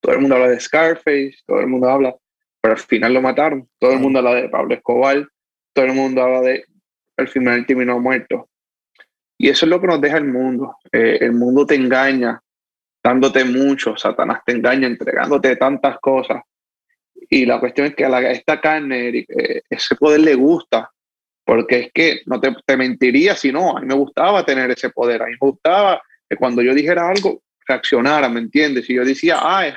[0.00, 2.14] Todo el mundo habla de Scarface, todo el mundo habla,
[2.60, 3.68] pero al final lo mataron.
[3.78, 5.26] Todo el mundo habla de Pablo Escobar,
[5.72, 6.64] todo el mundo habla de,
[7.16, 8.48] al final terminó muerto.
[9.38, 10.76] Y eso es lo que nos deja el mundo.
[10.90, 12.40] Eh, el mundo te engaña,
[13.02, 16.42] dándote mucho, Satanás te engaña, entregándote tantas cosas.
[17.28, 20.90] Y la cuestión es que a, esta carne, eh, ese poder le gusta,
[21.44, 24.90] porque es que no te, te, mentiría si no, a mí me gustaba tener ese
[24.90, 28.88] poder, a mí me gustaba que cuando yo dijera algo, reaccionara, ¿me entiendes?
[28.88, 29.74] Y yo decía, ah, es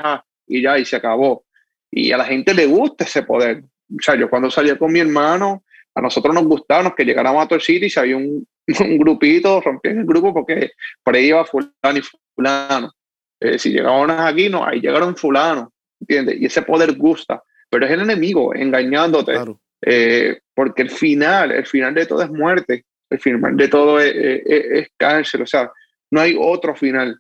[0.48, 1.46] y ya, y se acabó.
[1.92, 3.64] Y a la gente le gusta ese poder.
[3.64, 5.64] O sea, yo cuando salía con mi hermano,
[5.96, 8.48] a nosotros nos gustaba que llegáramos a Tor City si había un,
[8.80, 10.72] un grupito, rompían el grupo porque
[11.04, 12.02] por ahí iba fulano y
[12.36, 12.92] fulano.
[13.40, 16.40] Eh, si llegaban aquí, no, ahí llegaron fulano, ¿entiendes?
[16.40, 19.34] Y ese poder gusta, pero es el enemigo engañándote,
[19.82, 24.14] eh, porque el final, el final de todo es muerte, el final de todo es,
[24.16, 25.72] es, cáncer, o sea,
[26.12, 27.18] no hay otro final.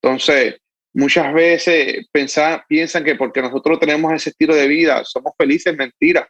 [0.00, 0.56] Entonces,
[0.92, 6.28] muchas veces pensar, piensan que porque nosotros tenemos ese estilo de vida, somos felices, mentira.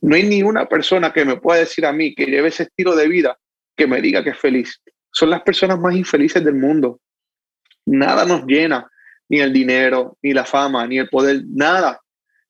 [0.00, 2.96] No hay ni una persona que me pueda decir a mí que lleve ese estilo
[2.96, 3.38] de vida
[3.76, 4.80] que me diga que es feliz.
[5.12, 7.00] Son las personas más infelices del mundo.
[7.86, 8.88] Nada nos llena,
[9.28, 12.00] ni el dinero, ni la fama, ni el poder, nada.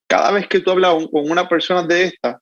[0.06, 2.40] Cada vez que tú hablas con una persona de esta,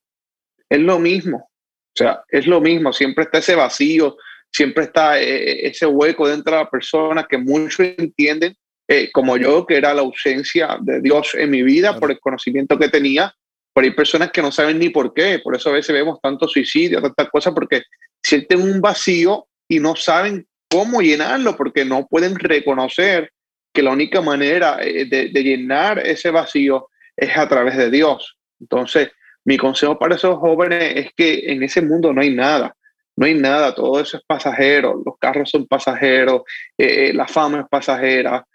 [0.69, 1.38] es lo mismo.
[1.38, 2.93] O sea, es lo mismo.
[2.93, 4.16] Siempre está ese vacío,
[4.53, 8.57] siempre está eh, eh, ese hueco dentro de la persona que muchos entienden,
[8.88, 12.79] eh, como yo, que era la ausencia de Dios en mi vida por el conocimiento
[12.79, 13.35] que tenía.
[13.73, 15.40] Pero hay personas que no saben ni por qué.
[15.43, 17.83] Por eso a veces vemos tanto suicidio, tantas cosas, porque
[18.22, 23.33] sienten un vacío y no saben cómo llenarlo porque no pueden reconocer
[23.72, 28.37] que la única manera eh, de, llenar ese vacío es a través de Dios.
[28.61, 29.11] Entonces,
[29.44, 32.74] mi consejo para esos jóvenes es que en ese mundo no hay nada,
[33.16, 36.42] no hay nada, todo eso es pasajero, los carros son pasajeros,
[36.76, 38.46] eh, eh, la fama es pasajera,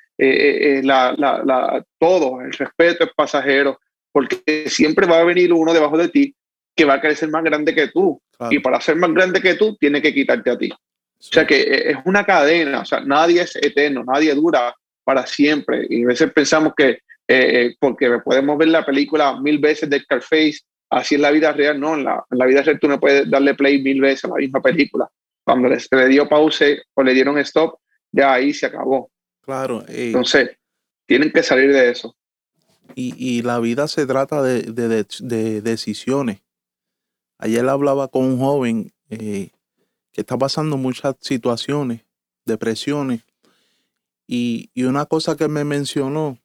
[2.00, 3.80] todo, el respeto es pasajero,
[4.12, 6.36] porque siempre va a venir uno debajo de ti
[6.76, 8.22] que va a ser más grande que tú.
[8.50, 10.70] Y para ser más grande que tú, tiene que quitarte a ti.
[10.72, 10.78] O
[11.20, 15.88] sea que eh, es una cadena, o sea, nadie es eterno, nadie dura para siempre.
[15.90, 20.02] Y a veces pensamos que, eh, eh, porque podemos ver la película mil veces de
[20.02, 20.60] Scarface,
[20.90, 23.30] así en la vida real, no, en la, en la vida real tú no puedes
[23.30, 25.10] darle play mil veces a la misma película.
[25.44, 27.80] Cuando le, le dio pause o le dieron stop,
[28.12, 29.10] ya ahí se acabó.
[29.42, 29.86] Claro.
[29.88, 30.58] Entonces,
[31.06, 32.16] tienen que salir de eso.
[32.94, 36.42] Y, y la vida se trata de, de, de decisiones.
[37.38, 39.52] Ayer hablaba con un joven eh,
[40.12, 42.06] que está pasando muchas situaciones,
[42.46, 43.24] depresiones,
[44.28, 46.40] y, una cosa que me mencionó,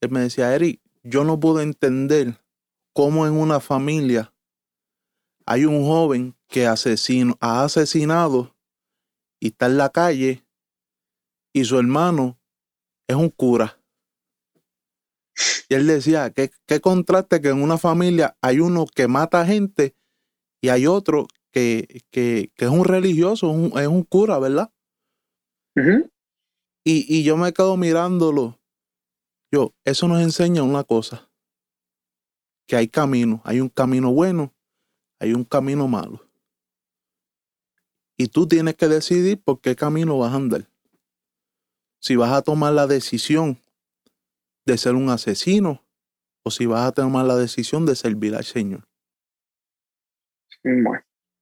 [0.00, 2.36] él me decía, Eric, yo no puedo entender
[2.92, 4.32] cómo en una familia
[5.46, 8.54] hay un joven que asesino, ha asesinado
[9.38, 10.44] y está en la calle
[11.52, 12.38] y su hermano
[13.06, 13.79] es un cura.
[15.68, 19.94] Y él decía, ¿qué, qué contraste que en una familia hay uno que mata gente
[20.60, 24.72] y hay otro que, que, es un religioso, es un cura, ¿verdad?
[26.84, 28.58] y, y yo me quedo mirándolo.
[29.52, 31.28] Yo, eso nos enseña una cosa,
[32.66, 34.54] que hay camino, hay un camino bueno,
[35.18, 36.24] hay un camino malo.
[38.16, 40.68] Y tú tienes que decidir por qué camino vas a andar.
[42.00, 43.58] Si vas a tomar la decisión
[44.66, 45.84] de ser un asesino,
[46.42, 48.84] o si vas a tomar la decisión de servir al Señor.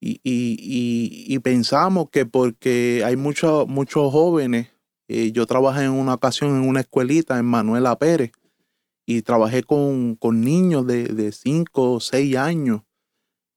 [0.01, 4.69] Y, y, pensamos que porque hay muchos muchos jóvenes,
[5.09, 8.31] eh, yo trabajé en una ocasión en una escuelita en Manuela Pérez
[9.07, 12.83] y trabajé con, niños de 5 o 6 años.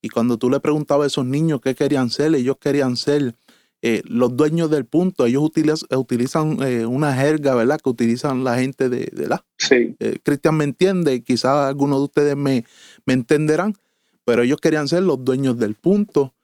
[0.02, 3.36] Y cuando tú le preguntabas a esos niños qué querían ser, ellos querían ser
[3.84, 7.80] eh, los dueños del punto, ellos utilizan, eh, una jerga, ¿verdad?
[7.84, 9.44] Que utilizan la gente de, la.
[9.58, 9.96] Sí.
[10.00, 12.64] Eh, Cristian me entiende, quizás algunos de ustedes me,
[13.08, 13.76] me, entenderán,
[14.24, 16.36] pero ellos querían ser los dueños del punto.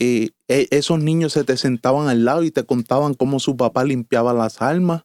[0.00, 4.32] E, esos niños se te sentaban al lado y te contaban cómo su papá limpiaba
[4.32, 5.02] las almas.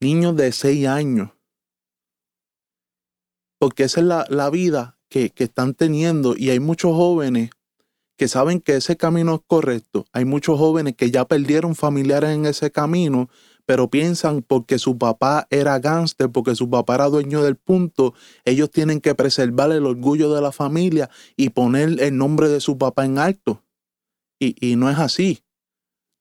[0.00, 1.30] Niños de seis años.
[3.58, 7.50] Porque esa es la, la vida que, que están teniendo y hay muchos jóvenes
[8.16, 10.06] que saben que ese camino es correcto.
[10.12, 13.28] Hay muchos jóvenes que ya perdieron familiares en ese camino,
[13.66, 18.70] pero piensan porque su papá era gángster, porque su papá era dueño del punto, ellos
[18.70, 23.04] tienen que preservar el orgullo de la familia y poner el nombre de su papá
[23.04, 23.62] en alto.
[24.38, 25.42] Y, no es así.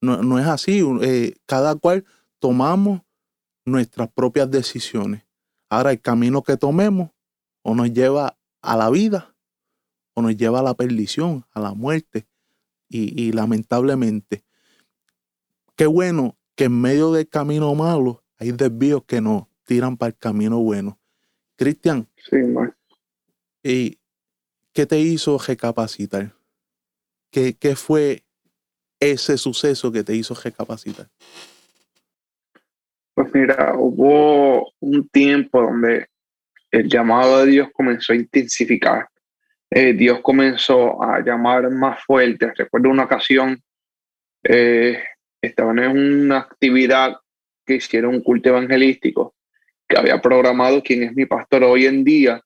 [0.02, 0.82] No, es así.
[1.02, 2.06] Eh, cada cual
[2.40, 3.02] tomamos
[3.66, 5.24] nuestras propias decisiones.
[5.70, 7.10] Ahora el camino que tomemos
[7.64, 9.35] o nos lleva a la vida
[10.16, 12.26] o nos lleva a la perdición, a la muerte.
[12.88, 14.46] Y, lamentablemente,
[15.76, 20.18] qué bueno que en medio del camino malo hay desvíos que nos tiran para el
[20.18, 20.98] camino bueno.
[21.58, 22.38] Cristian, sí,
[23.64, 24.00] ¿y
[24.72, 26.34] qué te hizo recapacitar?
[27.32, 28.24] ¿Qué, ¿Qué fue
[29.00, 31.10] ese suceso que te hizo recapacitar?
[33.14, 36.08] Pues mira, hubo un tiempo donde
[36.72, 39.10] el llamado de Dios comenzó a intensificar.
[39.78, 42.54] Eh, Dios comenzó a llamar más fuerte.
[42.56, 43.62] Recuerdo una ocasión,
[44.42, 45.04] eh,
[45.42, 47.18] estaban en una actividad
[47.66, 49.36] que hicieron un culto evangelístico
[49.86, 52.42] que había programado quien es mi pastor hoy en día.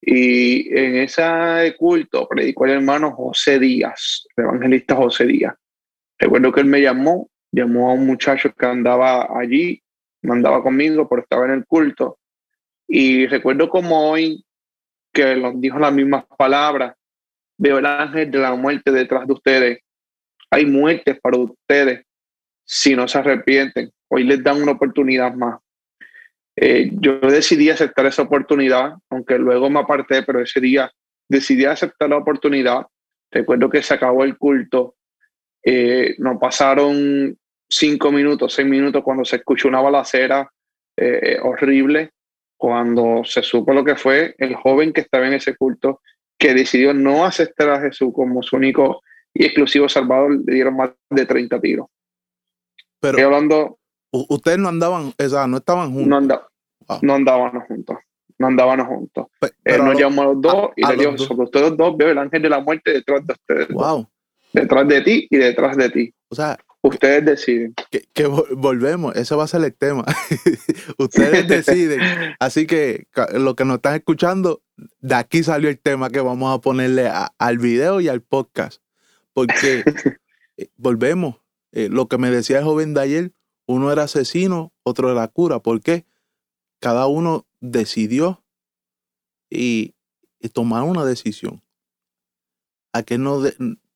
[0.00, 5.56] Y en ese culto predicó el hermano José Díaz, el evangelista José Díaz.
[6.20, 9.82] Recuerdo que él me llamó, llamó a un muchacho que andaba allí,
[10.22, 12.20] no andaba conmigo, pero estaba en el culto.
[12.86, 14.44] Y recuerdo como hoy
[15.18, 16.94] que nos dijo las mismas palabras.
[17.58, 19.78] Veo el ángel de la muerte detrás de ustedes.
[20.48, 22.06] Hay muertes para ustedes
[22.64, 23.90] si no se arrepienten.
[24.08, 25.58] Hoy les dan una oportunidad más.
[26.54, 30.88] Eh, yo decidí aceptar esa oportunidad, aunque luego me aparté, pero ese día
[31.28, 32.86] decidí aceptar la oportunidad.
[33.32, 34.94] Recuerdo que se acabó el culto.
[35.64, 37.36] Eh, nos pasaron
[37.68, 40.48] cinco minutos, seis minutos cuando se escuchó una balacera
[40.96, 42.12] eh, horrible
[42.58, 46.02] cuando se supo lo que fue el joven que estaba en ese culto,
[46.36, 49.00] que decidió no aceptar a Jesús como su único
[49.32, 51.86] y exclusivo salvador, le dieron más de 30 tiros.
[53.00, 53.78] Pero hablando,
[54.10, 56.08] ustedes no andaban, o sea, no estaban juntos.
[56.08, 57.96] No, andaban juntos.
[58.38, 59.26] No andaban juntos.
[59.64, 62.42] Él nos llamó a los dos y le dijo, sobre ustedes dos veo el ángel
[62.42, 63.68] de la muerte detrás de ustedes.
[63.68, 64.08] Wow.
[64.52, 66.14] Detrás de ti y detrás de ti.
[66.28, 67.74] O sea, Ustedes deciden.
[68.14, 70.04] Que, volvemos, ese va a ser el tema.
[70.98, 72.00] Ustedes deciden.
[72.38, 74.62] Así que lo que nos están escuchando,
[75.00, 78.80] de aquí salió el tema que vamos a ponerle al video y al podcast.
[79.32, 79.82] Porque
[80.56, 81.36] eh, volvemos.
[81.72, 83.32] Eh, lo que me decía el joven de ayer,
[83.66, 85.58] uno era asesino, otro era cura.
[85.58, 86.06] ¿Por qué?
[86.80, 88.44] Cada uno decidió
[89.50, 89.94] y,
[90.38, 91.60] y tomar una decisión.
[92.92, 93.42] A que no,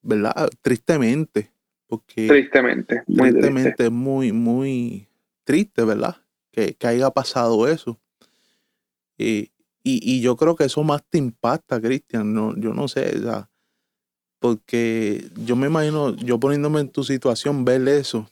[0.03, 0.51] ¿verdad?
[0.61, 1.52] Tristemente
[1.99, 5.09] tristemente, muy tristemente, muy, muy
[5.45, 6.17] triste, ¿verdad?
[6.51, 7.99] Que, haya pasado eso.
[9.19, 9.51] Y,
[9.85, 12.33] y, yo creo que eso más te impacta, Cristian.
[12.33, 13.21] No, yo no sé,
[14.39, 18.29] porque yo me imagino, yo poniéndome en tu situación, ver eso.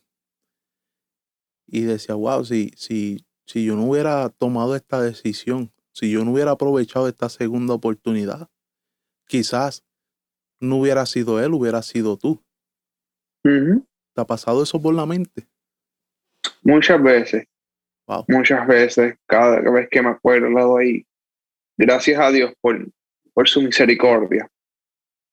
[1.67, 6.33] Y decía, wow, si, si, si yo no hubiera tomado esta decisión, si yo no
[6.33, 8.49] hubiera aprovechado esta segunda oportunidad,
[9.29, 9.85] quizás
[10.59, 12.43] no hubiera sido él, hubiera sido tú.
[13.43, 15.47] ¿Te ha pasado eso por la mente?
[16.63, 17.45] Muchas veces.
[18.29, 19.17] Muchas veces.
[19.27, 21.07] Cada vez que me acuerdo, le doy
[21.77, 22.87] gracias a Dios por,
[23.33, 24.49] por su misericordia.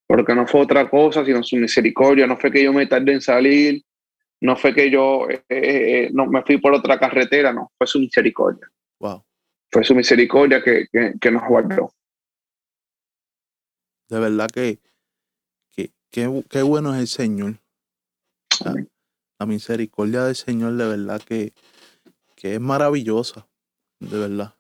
[0.08, 2.28] Porque no fue otra cosa sino su misericordia.
[2.28, 3.84] No fue que yo me tardé en salir.
[4.39, 7.52] No fue que yo eh, eh, eh, no me fui por otra carretera.
[7.52, 8.67] No, fue su misericordia.
[9.00, 9.26] Wow.
[9.72, 10.88] Fue su misericordia que,
[11.20, 11.91] que, nos guardó.
[14.08, 14.80] De verdad que,
[15.72, 17.56] que, qué bueno es el Señor
[18.62, 21.54] la, misericordia del Señor de verdad que,
[22.36, 23.48] que es maravillosa,
[24.00, 24.56] de verdad.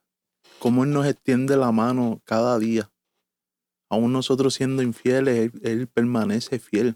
[0.59, 2.89] Cómo Él nos extiende la mano cada día.
[3.89, 6.95] Aún nosotros siendo infieles, Él, permanece fiel.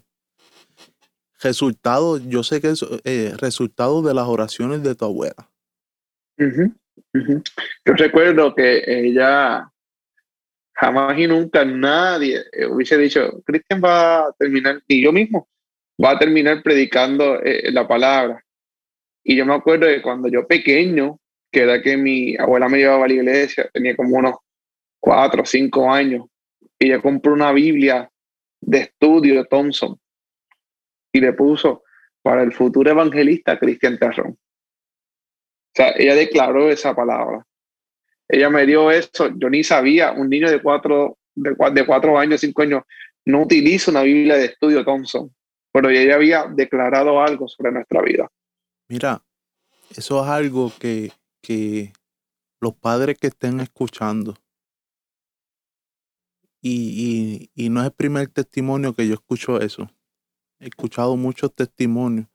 [1.40, 5.50] Resultado, yo sé que es eh, resultado de las oraciones de tu abuela.
[6.36, 9.72] Yo recuerdo que ella
[10.74, 15.48] jamás y nunca nadie hubiese dicho, Cristian va a terminar, y yo mismo,
[16.02, 18.44] va a terminar predicando eh, la palabra.
[19.24, 21.18] Y yo me acuerdo de cuando yo pequeño,
[21.50, 24.36] que era que mi abuela me llevaba a la iglesia, tenía como unos
[25.00, 26.26] cuatro o cinco años,
[26.78, 28.10] y ella compró una Biblia
[28.60, 29.98] de estudio de Thompson
[31.12, 31.82] y le puso
[32.22, 34.32] para el futuro evangelista Cristian Terrón.
[34.32, 37.44] O sea, ella declaró esa palabra.
[38.28, 42.40] Ella me dio eso, yo ni sabía, un niño de cuatro, de, de cuatro años,
[42.40, 42.82] cinco años,
[43.26, 45.34] no utiliza una Biblia de estudio Thompson,
[45.72, 48.30] pero ella había declarado algo sobre nuestra vida.
[48.88, 49.22] Mira,
[49.96, 51.92] eso es algo que, que
[52.60, 54.36] los padres que estén escuchando,
[56.64, 59.90] y, y, no es el primer testimonio que yo escucho eso.
[60.60, 62.28] He escuchado muchos testimonios.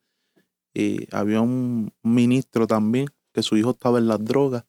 [0.73, 4.65] Y había un ministro también que su hijo estaba en las drogas.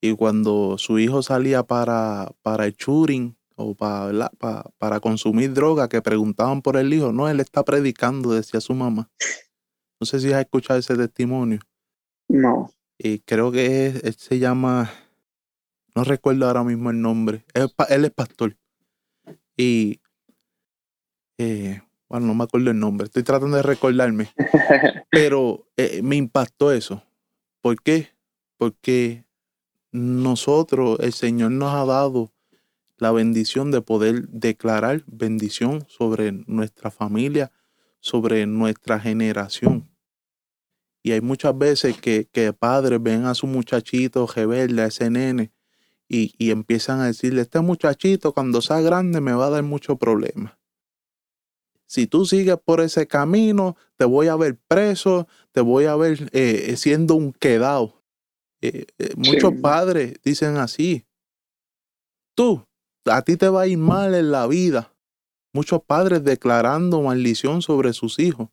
[0.00, 2.74] Y cuando su hijo salía para, para el
[3.56, 8.32] o para, para, para consumir droga, que preguntaban por el hijo, no, él está predicando,
[8.32, 9.10] decía su mamá.
[10.00, 11.60] No sé si has escuchado ese testimonio.
[12.28, 12.70] No.
[12.98, 14.90] Y creo que él se llama
[15.96, 17.46] no recuerdo ahora mismo el nombre.
[17.54, 18.54] Él, es pastor.
[19.56, 20.02] Y.
[21.38, 23.06] Eh, bueno, no me acuerdo el nombre.
[23.06, 24.28] Estoy tratando de recordarme.
[25.10, 27.02] Pero eh, me impactó eso.
[27.62, 28.10] ¿Por qué?
[28.58, 29.24] Porque
[29.90, 32.30] nosotros, el Señor nos ha dado
[32.98, 37.52] la bendición de poder declarar bendición sobre nuestra familia,
[38.00, 39.90] sobre nuestra generación.
[41.02, 45.52] Y hay muchas veces que, que padres ven a su muchachito rebelde, a ese nene,
[46.08, 50.56] y, empiezan a decirle, este muchachito cuando sea grande me va a dar muchos problemas.
[51.86, 56.28] Si tú sigues por ese camino, te voy a ver preso, te voy a ver
[56.32, 58.02] eh, siendo un quedado.
[58.60, 61.06] Eh, eh, muchos padres dicen así.
[62.34, 62.66] Tú,
[63.10, 64.92] a ti te va a ir mal en la vida.
[65.52, 68.48] Muchos padres declarando maldición sobre sus hijos.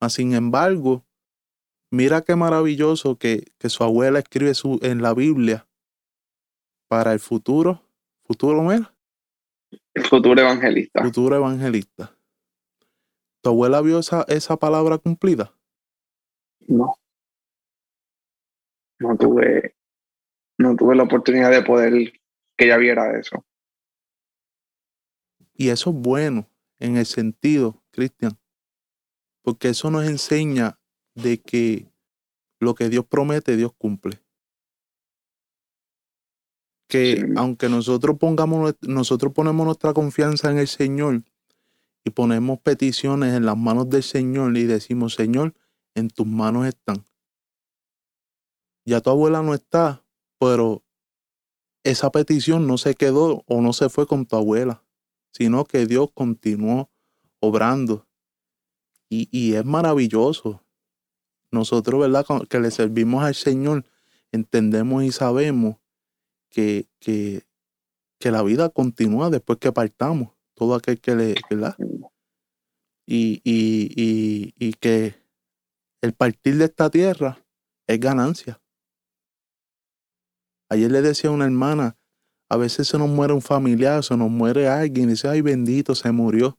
[0.00, 1.04] Mas, sin embargo,
[1.90, 5.66] mira qué maravilloso que, que su abuela escribe su, en la Biblia
[6.88, 7.82] para el futuro,
[8.24, 8.94] futuro mira.
[9.94, 11.02] El futuro evangelista.
[11.02, 12.14] Futuro evangelista.
[13.42, 15.52] ¿Tu abuela vio esa, esa palabra cumplida?
[16.66, 16.94] No.
[19.00, 19.76] No tuve,
[20.58, 22.17] no tuve la oportunidad de poder
[22.58, 23.46] que ella viera eso.
[25.54, 26.46] Y eso es bueno
[26.78, 28.38] en el sentido, Cristian,
[29.40, 30.78] porque eso nos enseña
[31.14, 31.90] de que
[32.60, 34.20] lo que Dios promete, Dios cumple
[36.88, 41.22] que aunque nosotros pongamos, nosotros ponemos nuestra confianza en el Señor
[42.02, 45.54] y ponemos peticiones en las manos del Señor y decimos, Señor,
[45.94, 47.06] en tus manos están.
[48.86, 50.02] Ya tu abuela no está,
[50.40, 50.82] pero
[51.84, 54.84] esa petición no se quedó o no se fue con tu abuela,
[55.32, 56.90] sino que Dios continuó
[57.40, 58.06] obrando.
[59.08, 60.62] Y, y es maravilloso.
[61.50, 62.26] Nosotros, ¿verdad?
[62.48, 63.84] Que le servimos al Señor,
[64.32, 65.76] entendemos y sabemos
[66.50, 67.46] que, que,
[68.18, 71.76] que la vida continúa después que partamos, todo aquel que le, da.
[73.06, 75.14] Y, y, y, y que
[76.02, 77.44] el partir de esta tierra
[77.86, 78.60] es ganancia.
[80.68, 81.96] Ayer le decía a una hermana,
[82.48, 86.10] a veces se nos muere un familiar, se nos muere alguien dice, ay bendito, se
[86.12, 86.58] murió.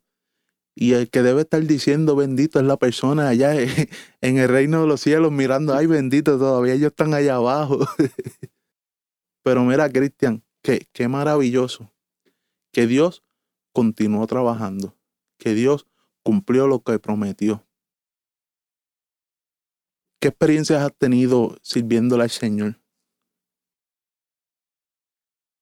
[0.76, 3.54] Y el que debe estar diciendo bendito es la persona allá
[4.22, 7.80] en el reino de los cielos mirando, ay bendito, todavía ellos están allá abajo.
[9.44, 11.92] Pero mira, Cristian, qué, qué maravilloso
[12.72, 13.24] que Dios
[13.74, 14.96] continuó trabajando,
[15.38, 15.88] que Dios
[16.24, 17.66] cumplió lo que prometió.
[20.22, 22.80] ¿Qué experiencias has tenido sirviéndole al Señor?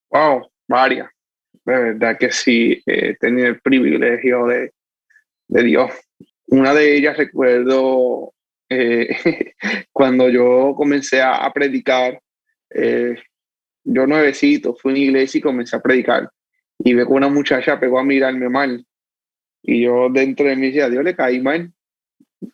[0.10, 1.10] Wow, varias.
[1.66, 4.72] De verdad que sí, he tenido el privilegio de,
[5.48, 5.92] de Dios.
[6.48, 8.34] Una de ellas recuerdo
[8.70, 9.54] eh,
[9.92, 12.22] cuando yo comencé a, predicar,
[12.70, 13.16] eh,
[13.84, 16.30] yo nuevecito, fui a una iglesia y comencé a predicar.
[16.80, 18.86] Y veo que una muchacha pegó a mirarme mal.
[19.64, 21.72] Y yo dentro de mí decía, Dios le caí mal.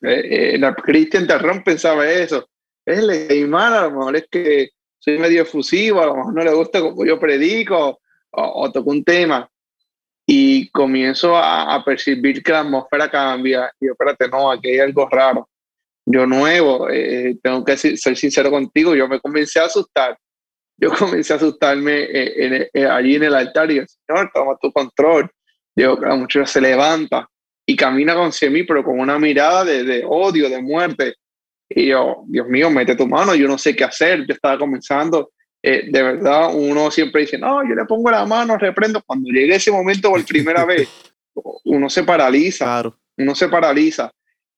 [0.02, 2.50] Eh, eh, Cristian Terrón pensaba eso.
[2.86, 4.70] Es le caí mal, a lo mejor es que
[5.04, 8.00] soy medio efusivo, a lo mejor no le gusta como yo predico
[8.32, 9.50] o, toco un tema.
[10.26, 13.70] Y comienzo a, percibir que la atmósfera cambia.
[13.80, 15.50] Y yo, espérate, no, aquí hay algo raro.
[16.06, 20.18] Yo nuevo, eh, tengo que ser sincero contigo, yo me comencé a asustar
[20.78, 24.72] yo comencé a asustarme eh, eh, allí en el altar y yo, Señor, toma tu
[24.72, 25.30] control.
[25.76, 27.28] Digo, la muchacha se levanta
[27.66, 31.16] y camina con mí, pero con una mirada de, odio, de muerte.
[31.76, 35.32] Y yo, Dios mío, mete tu mano, yo no sé qué hacer, yo estaba comenzando.
[35.62, 39.02] Eh, de verdad, uno siempre dice, no, yo le pongo la mano, reprendo.
[39.06, 40.90] Cuando llegue ese momento por primera vez,
[41.66, 43.00] uno se paraliza, claro.
[43.18, 44.12] uno se paraliza.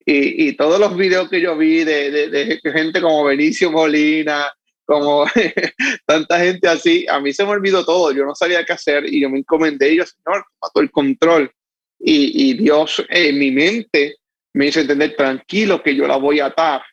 [0.06, 4.52] Y, y, todos los videos que yo vi de, de, de gente como Benicio Molina,
[4.86, 5.26] como
[6.06, 9.22] tanta gente así, a mí se me olvidó todo, yo no sabía qué hacer y
[9.22, 11.52] yo me encomendé y yo, Señor, todo el control.
[12.00, 14.18] Y, y Dios en mi mente
[14.54, 16.84] me hizo entender tranquilo que yo la voy a atar.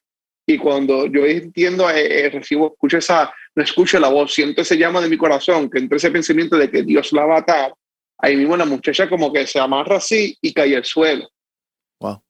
[0.47, 4.77] Y cuando yo entiendo, eh, eh, recibo, escucho esa, no escucho la voz, siento ese
[4.77, 7.75] llama de mi corazón, que entre ese pensamiento de que Dios la va a atar,
[8.19, 11.29] ahí mismo la muchacha como que se amarra así y cae al suelo.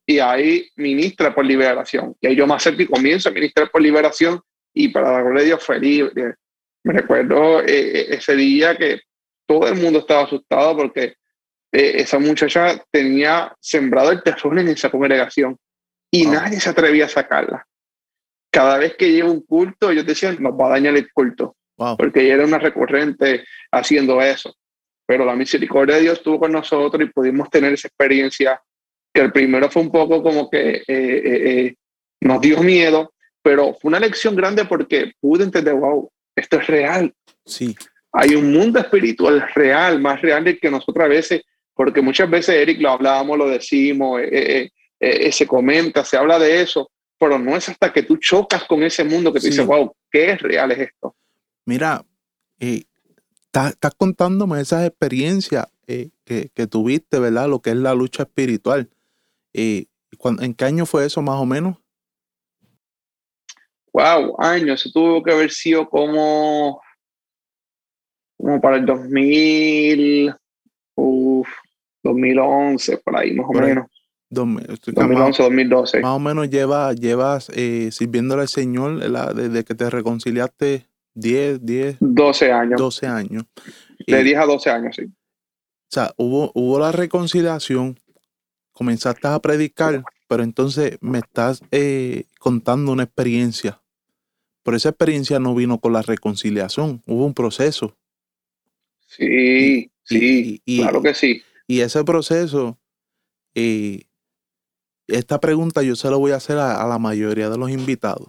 [0.06, 2.14] Y ahí ministra por liberación.
[2.20, 4.40] Y ahí yo me acerco y comienzo a ministrar por liberación
[4.74, 6.34] y para la gloria de Dios fue libre.
[6.84, 9.00] Me recuerdo eh, eh, ese día que
[9.46, 11.14] todo el mundo estaba asustado porque
[11.72, 15.56] eh, esa muchacha tenía sembrado el terror en esa congregación
[16.10, 17.66] y nadie se atrevía a sacarla.
[18.52, 21.56] Cada vez que llega un culto, ellos decían, nos va a dañar el culto,
[21.98, 24.54] porque ella era una recurrente haciendo eso.
[25.06, 28.60] Pero la misericordia de Dios estuvo con nosotros y pudimos tener esa experiencia,
[29.12, 31.74] que el primero fue un poco como que
[32.20, 37.12] nos dio miedo, pero fue una lección grande porque pude entender, wow, esto es real.
[37.44, 37.74] Sí.
[38.12, 41.42] Hay un mundo espiritual real, más real del que nosotros a veces,
[41.74, 46.38] porque muchas veces, Eric, lo hablábamos, lo decimos, eh, eh, eh, se comenta, se habla
[46.38, 46.91] de eso,
[47.22, 50.36] pero no es hasta que tú chocas con ese mundo que tú dices, wow, ¿qué
[50.36, 51.14] real es esto?
[51.64, 52.04] Mira,
[52.58, 57.48] estás contándome esas experiencias que, que, tuviste, ¿verdad?
[57.48, 58.90] Lo que es la lucha espiritual.
[59.52, 61.76] ¿En qué año fue eso más o menos?
[63.92, 66.82] wow, años, eso tuvo que haber sido como,
[68.36, 70.34] como para el 2000,
[70.96, 71.48] uf,
[72.02, 73.86] 2011, por ahí más o menos.
[74.32, 76.00] 2011, 2012.
[76.00, 79.00] Más o menos llevas, llevas eh, sirviéndole al Señor
[79.34, 81.96] desde que te reconciliaste 10, 10.
[82.00, 82.80] 12 años.
[82.80, 83.44] 12 años.
[84.06, 85.04] De 10 a 12 años, sí.
[85.04, 87.98] O sea, hubo, hubo la reconciliación,
[88.72, 93.82] comenzaste a predicar, pero entonces me estás eh, contando una experiencia
[94.62, 97.96] pero esa experiencia no vino con la reconciliación, hubo un proceso.
[99.06, 101.42] Sí, sí, claro que sí.
[101.66, 102.78] Y ese proceso,
[103.54, 104.02] eh,
[105.14, 108.28] esta pregunta yo se la voy a hacer a, la mayoría de los invitados.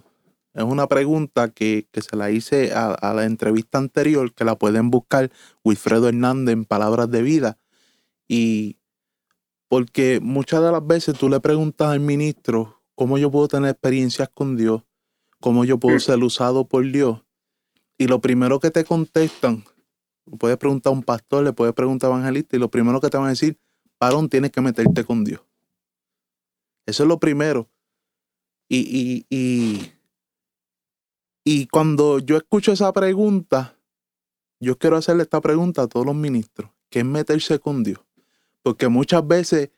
[0.54, 4.92] Es una pregunta que, se la hice a, a, la entrevista anterior, que la pueden
[4.92, 5.32] buscar
[5.64, 7.58] Wilfredo Hernández en Palabras de Vida.
[8.28, 8.78] Y
[9.68, 14.30] porque muchas de las veces tú le preguntas al ministro cómo yo puedo tener experiencias
[14.32, 14.84] con Dios
[15.44, 17.22] cómo yo puedo ser usado por Dios.
[17.98, 19.66] Y lo primero que te contestan,
[20.40, 23.10] puedes preguntar a un pastor, le puedes preguntar a un evangelista, y lo primero que
[23.10, 23.60] te van a decir,
[24.00, 25.42] varón, tienes que meterte con Dios.
[26.86, 27.70] Eso es lo primero.
[28.70, 29.92] Y, y, y,
[31.44, 33.78] y cuando yo escucho esa pregunta,
[34.60, 38.00] yo quiero hacerle esta pregunta a todos los ministros, ¿qué es meterse con Dios?
[38.62, 39.72] Porque muchas veces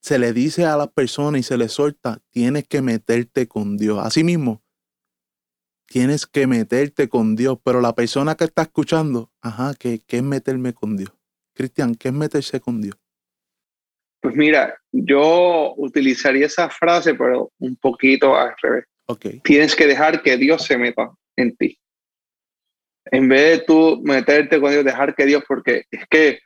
[0.00, 3.98] se le dice a las personas y se le suelta, tienes que meterte con Dios.
[4.04, 4.62] Así mismo,
[5.86, 10.22] tienes que meterte con Dios, pero la persona que está escuchando, ajá, ¿qué, qué es
[10.22, 11.12] meterme con Dios?
[11.54, 12.96] Cristian, ¿qué es meterse con Dios?
[14.20, 18.84] Pues mira, yo utilizaría esa frase, pero un poquito al revés.
[19.06, 19.40] Okay.
[19.40, 21.78] Tienes que dejar que Dios se meta en ti.
[23.10, 26.40] En vez de tú meterte con Dios, dejar que Dios, porque es que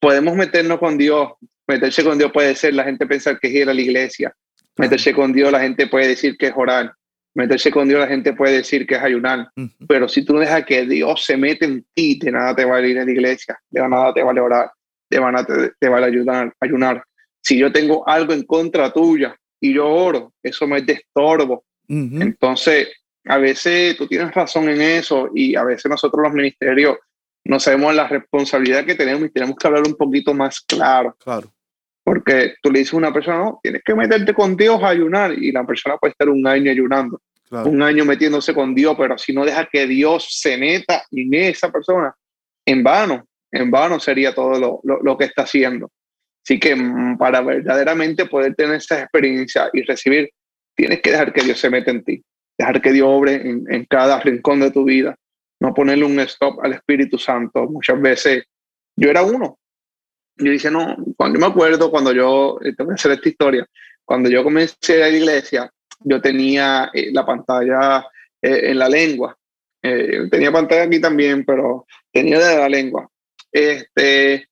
[0.00, 1.28] podemos meternos con Dios
[1.70, 4.34] Meterse con Dios puede ser la gente pensar que es ir a la iglesia.
[4.76, 6.92] Meterse con Dios la gente puede decir que es orar.
[7.32, 9.48] Meterse con Dios la gente puede decir que es ayunar.
[9.86, 12.98] Pero si tú dejas que Dios se mete en ti, de nada te vale ir
[12.98, 14.72] a la iglesia, de nada te vale orar,
[15.08, 15.46] de nada
[15.78, 17.04] te, vale ayudar, ayunar.
[17.42, 21.64] Si yo tengo algo en contra tuya y yo oro, eso me es de estorbo.
[21.88, 22.88] Entonces,
[23.24, 26.98] a veces tú tienes razón en eso y a veces nosotros los ministerios
[27.44, 31.16] no sabemos la responsabilidad que tenemos y tenemos que hablar un poquito más claro.
[31.18, 31.52] Claro.
[32.04, 35.32] Porque tú le dices a una persona, no, tienes que meterte con Dios a ayunar
[35.32, 37.20] y la persona puede estar un año ayunando,
[37.50, 41.70] un año metiéndose con Dios, pero si no deja que Dios se meta en esa
[41.70, 42.14] persona,
[42.64, 45.90] en vano, en vano sería todo lo, lo, que está haciendo.
[46.44, 50.30] Así que mm, para verdaderamente poder tener esa experiencia y recibir,
[50.74, 52.22] tienes que dejar que Dios se meta en ti,
[52.58, 55.16] dejar que Dios obre en, cada rincón de tu vida,
[55.60, 57.66] no ponerle un stop al Espíritu Santo.
[57.68, 58.44] Muchas veces
[58.96, 59.58] yo era uno,
[60.36, 63.66] yo dije, no, cuando me acuerdo, cuando yo, eh, tengo que hacer esta historia,
[64.04, 65.70] cuando yo comencé a la iglesia,
[66.00, 68.06] yo tenía eh, la pantalla
[68.40, 69.36] eh, en la lengua.
[69.82, 73.08] tenía pantalla aquí también, pero tenía de la lengua.
[73.52, 74.49] Este,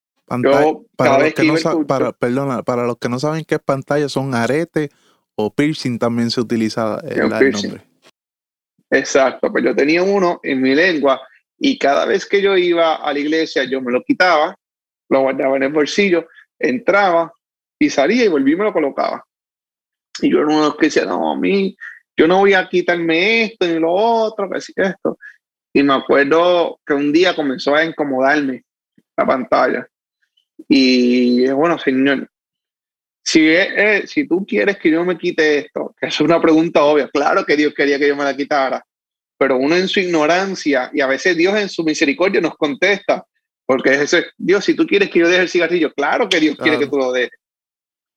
[0.96, 4.34] para, los que no para, perdona, para los que no saben qué es pantalla, son
[4.34, 4.90] aretes
[5.34, 7.82] o piercing también se utiliza el, el nombre.
[8.90, 11.20] Exacto, pues yo tenía uno en mi lengua
[11.58, 14.56] y cada vez que yo iba a la iglesia yo me lo quitaba,
[15.08, 16.26] lo guardaba en el bolsillo,
[16.58, 17.32] entraba
[17.78, 19.24] y salía y volví y me lo colocaba.
[20.20, 21.76] Y yo era uno que decía, no, a mí,
[22.16, 25.18] yo no voy a quitarme esto ni lo otro, que sí esto.
[25.72, 28.64] Y me acuerdo que un día comenzó a incomodarme
[29.16, 29.88] la pantalla.
[30.66, 32.28] Y bueno, Señor,
[33.22, 33.46] si,
[34.06, 37.56] si tú quieres que yo me quite esto, que es una pregunta obvia, claro que
[37.56, 38.84] Dios quería que yo me la quitara,
[39.36, 43.24] pero uno en su ignorancia y a veces Dios en su misericordia nos contesta,
[43.66, 46.56] porque es ese, Dios, si tú quieres que yo deje el cigarrillo, claro que Dios
[46.56, 47.38] quiere que tú lo dejes,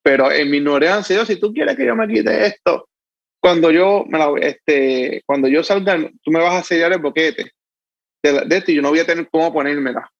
[0.02, 2.88] pero en mi ignorancia, Dios, si tú quieres que yo me quite esto,
[3.38, 7.52] cuando yo, me la, este, cuando yo salga, tú me vas a sellar el boquete
[8.22, 10.10] de, de esto y yo no voy a tener cómo ponérmela.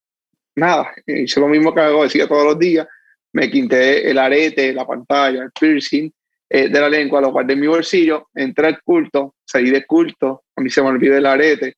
[0.55, 2.87] Nada, hice lo mismo que hago, decía todos los días,
[3.33, 6.11] me quité el arete, la pantalla, el piercing
[6.49, 10.45] eh, de la lengua, lo guardé en mi bolsillo, entré al culto, salí del culto,
[10.55, 11.77] a mí se me olvidó el arete,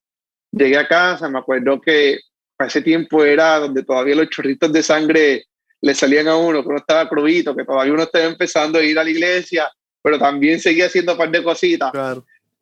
[0.50, 2.18] llegué a casa, me acuerdo que
[2.56, 5.44] para ese tiempo era donde todavía los chorritos de sangre
[5.80, 8.98] le salían a uno, que uno estaba crudito, que todavía uno estaba empezando a ir
[8.98, 9.70] a la iglesia,
[10.02, 11.92] pero también seguía haciendo un par de cositas.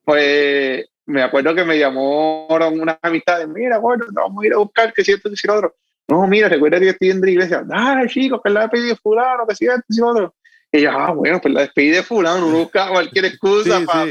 [0.05, 4.93] Pues me acuerdo que me llamó unas amistades, mira, bueno, vamos a ir a buscar
[4.93, 5.75] que siento que otro.
[6.09, 7.63] No, mira, recuerda que estoy en la iglesia.
[7.65, 10.35] Dale, chicos, que la despedí de fulano, que si esto, si otro.
[10.71, 14.07] Y yo, ah, bueno, pues la despedí de fulano, no busca cualquier excusa para,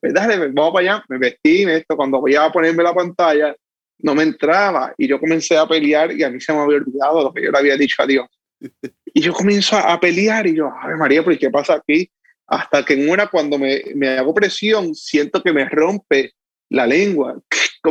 [0.00, 1.04] pues dale, pues vamos para allá.
[1.08, 3.54] Me vestí, esto, cuando voy a ponerme la pantalla,
[3.98, 4.94] no me entraba.
[4.96, 7.50] Y yo comencé a pelear y a mí se me había olvidado lo que yo
[7.50, 8.26] le había dicho a Dios.
[9.14, 12.08] Y yo comienzo a, pelear y yo, ay María, ¿por qué pasa aquí?
[12.46, 16.34] Hasta que en una, cuando me, me hago presión, siento que me rompe
[16.68, 17.36] la lengua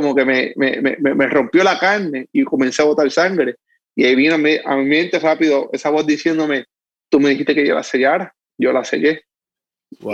[0.01, 3.55] como que me, me, me, me, rompió la carne y comencé a botar sangre.
[3.95, 6.65] Y ahí vino a mi, a mi mente rápido esa voz diciéndome,
[7.09, 9.23] tú me dijiste que yo la sellara, yo la sellé.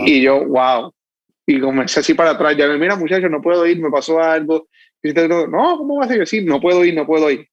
[0.06, 0.94] Y yo, wow.
[1.46, 4.68] Y comencé así para atrás, ya me mira muchacho, no puedo ir, me pasó algo.
[5.02, 6.28] Y no, ¿cómo vas a decir?
[6.28, 7.48] Sí, no puedo ir, no puedo ir.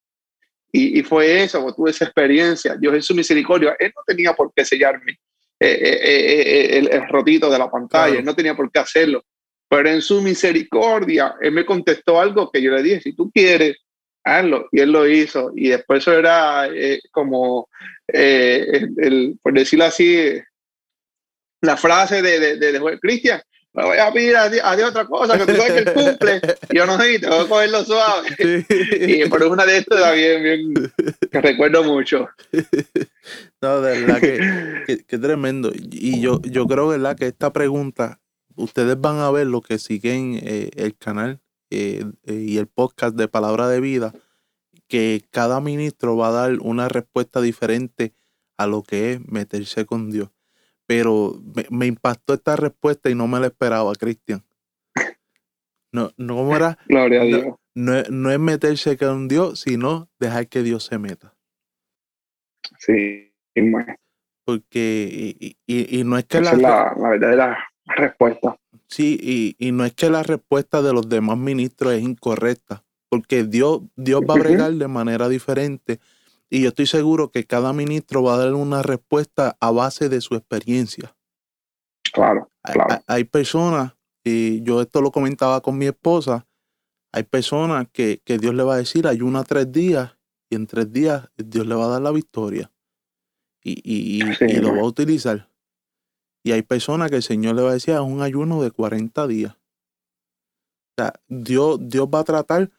[0.72, 2.76] Y, y fue eso, pues, tuve esa experiencia.
[2.76, 5.18] Dios en su misericordia, Él no tenía por qué sellarme
[5.58, 9.24] eh, eh, eh, el, el, rotito de la pantalla, Él no tenía por qué hacerlo.
[9.70, 13.76] Pero en su misericordia, Él me contestó algo que yo le dije, si tú quieres,
[14.24, 14.68] hazlo.
[14.72, 15.52] Y Él lo hizo.
[15.54, 17.68] Y después eso era eh, como,
[18.12, 18.66] eh,
[18.96, 20.40] el, por decirlo así,
[21.60, 23.40] la frase de, de, de, Cristian,
[23.72, 26.40] me voy a pedir a Dios, otra cosa, que tú sabes que él cumple.
[26.74, 28.28] Yo no sé, tengo que cogerlo suave.
[28.90, 30.92] Y por una de estas también, bien,
[31.30, 32.28] que recuerdo mucho.
[33.60, 35.70] No, de verdad que, que, tremendo.
[35.74, 37.16] Y yo, yo creo, ¿verdad?
[37.16, 38.18] Que esta pregunta
[38.56, 41.40] ustedes van a ver lo que siguen eh, el canal
[41.70, 44.12] eh, eh, y el podcast de Palabra de Vida,
[44.88, 48.14] que cada ministro va a dar una respuesta diferente
[48.56, 50.30] a lo que es meterse con Dios.
[50.86, 51.40] Pero
[51.70, 54.44] me, impactó esta respuesta y no me la esperaba, Cristian.
[55.92, 56.78] No, no era.
[56.88, 57.44] Gloria a Dios.
[57.74, 61.36] No, es meterse con Dios, sino dejar que Dios se meta.
[62.78, 63.32] Sí,
[64.44, 68.56] porque y, no es que la, la, la verdadera respuesta.
[68.86, 73.82] Sí, y, no es que la respuesta de los demás ministros es incorrecta, porque Dios,
[73.96, 76.00] Dios va a bregar de manera diferente.
[76.48, 80.20] Y yo estoy seguro que cada ministro va a dar una respuesta a base de
[80.20, 81.14] su experiencia.
[82.12, 83.02] Claro, claro.
[83.06, 86.46] Hay, personas, y yo esto lo comentaba con mi esposa,
[87.12, 90.16] hay personas que, que Dios le va a decir, ayuna tres días,
[90.50, 92.72] y en tres días Dios le va a dar la victoria.
[93.62, 95.49] Y, y, y lo va a utilizar.
[96.42, 99.26] Y hay personas que el Señor le va a decir, es un ayuno de 40
[99.26, 99.54] días.
[99.54, 102.70] O sea, Dios, Dios va a tratar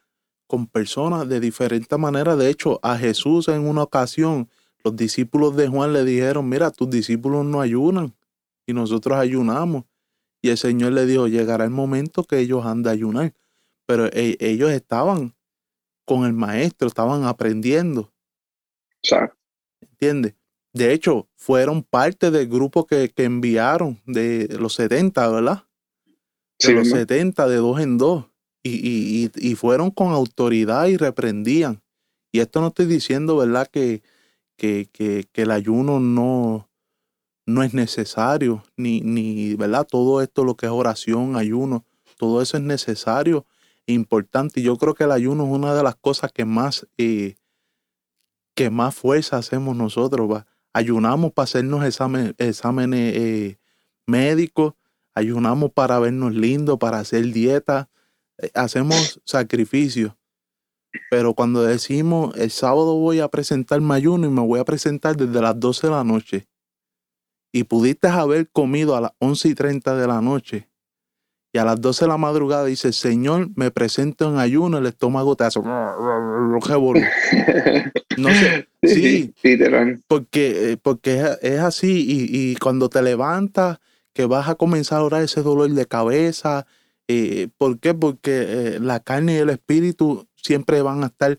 [0.47, 2.37] con personas de diferentes maneras.
[2.37, 4.49] De hecho, a Jesús en una ocasión,
[4.83, 8.13] los discípulos de Juan le dijeron, mira, tus discípulos no ayunan
[8.65, 9.85] y nosotros ayunamos.
[10.41, 13.33] Y el Señor le dijo, llegará el momento que ellos han de ayunar.
[13.85, 15.35] Pero e, ellos estaban
[16.05, 18.11] con el maestro, estaban aprendiendo.
[19.03, 19.37] Exacto.
[19.81, 20.35] ¿Entiendes?
[20.73, 25.67] De hecho, fueron parte del grupo que, enviaron de los 70, ¿verdad?
[26.59, 28.25] De los 70, de dos en dos.
[28.63, 31.81] Y, y, fueron con autoridad y reprendían.
[32.31, 33.67] Y esto no estoy diciendo, ¿verdad?
[33.67, 34.03] Que,
[34.55, 36.69] que, que, que el ayuno no,
[37.45, 39.87] no es necesario, ni, ni, ¿verdad?
[39.89, 41.85] Todo esto, lo que es oración, ayuno,
[42.17, 43.45] todo eso es necesario
[43.87, 44.59] e importante.
[44.59, 47.35] Y yo creo que el ayuno es una de las cosas que más, eh,
[48.55, 50.47] que más fuerza hacemos nosotros, ¿va?
[50.73, 53.59] Ayunamos para hacernos exámenes, exámenes eh,
[54.07, 54.73] médicos,
[55.13, 57.89] ayunamos para vernos lindos, para hacer dieta,
[58.37, 60.13] eh, hacemos sacrificios.
[61.09, 65.41] Pero cuando decimos el sábado voy a presentarme ayuno y me voy a presentar desde
[65.41, 66.47] las 12 de la noche
[67.53, 70.70] y pudiste haber comido a las 11 y 30 de la noche
[71.53, 75.35] y a las 12 de la madrugada dice, Señor, me presento en ayuno, el estómago
[75.35, 75.59] te hace...
[78.17, 79.33] No sé, sí,
[80.07, 83.79] porque, eh, porque es, así y, cuando te levantas,
[84.13, 86.65] que vas a comenzar a orar ese dolor de cabeza,
[87.07, 87.93] eh, ¿por qué?
[87.93, 91.37] Porque eh, la carne y el espíritu siempre van a estar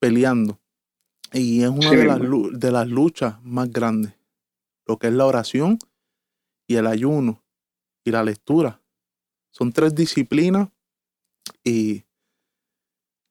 [0.00, 0.58] peleando.
[1.32, 4.14] Y es una de, las, de las luchas más grandes,
[4.86, 5.78] lo que es la oración
[6.66, 7.42] y el ayuno
[8.04, 8.81] y la lectura
[9.52, 10.68] son tres disciplinas
[11.62, 12.04] y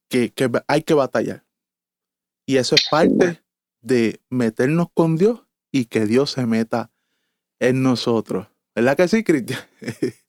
[0.08, 0.32] que,
[0.68, 1.44] hay que batallar.
[2.46, 3.42] Y eso es parte
[3.82, 5.42] de meternos con Dios
[5.72, 6.92] y que Dios se meta
[7.60, 8.48] en nosotros.
[8.76, 9.60] ¿Verdad que sí, Cristian?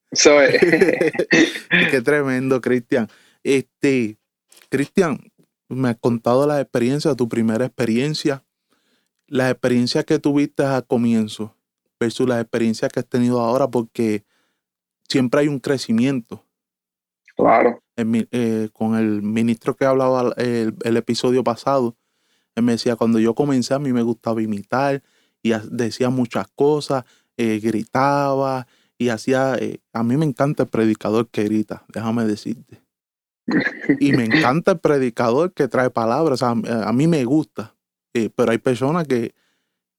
[1.90, 3.08] Qué tremendo, Cristian.
[3.42, 4.18] Este,
[4.68, 5.32] Cristian,
[5.68, 8.44] me has contado la experiencia, tu primera experiencia,
[9.26, 11.56] la experiencia que tuviste al comienzo
[11.98, 14.24] versus la experiencia que has tenido ahora, porque
[15.12, 16.44] siempre hay un crecimiento.
[17.36, 17.82] Claro.
[17.96, 21.96] Eh, con el ministro que hablaba el, episodio pasado,
[22.54, 25.02] él me decía, cuando yo comencé a mí me gustaba imitar
[25.42, 27.04] y decía muchas cosas,
[27.36, 28.66] eh, gritaba
[28.98, 32.82] y hacía, eh, a mí me encanta el predicador que grita, déjame decirte.
[34.00, 37.74] y me encanta el predicador que trae palabras, a, mí me gusta,
[38.34, 39.34] pero hay personas que,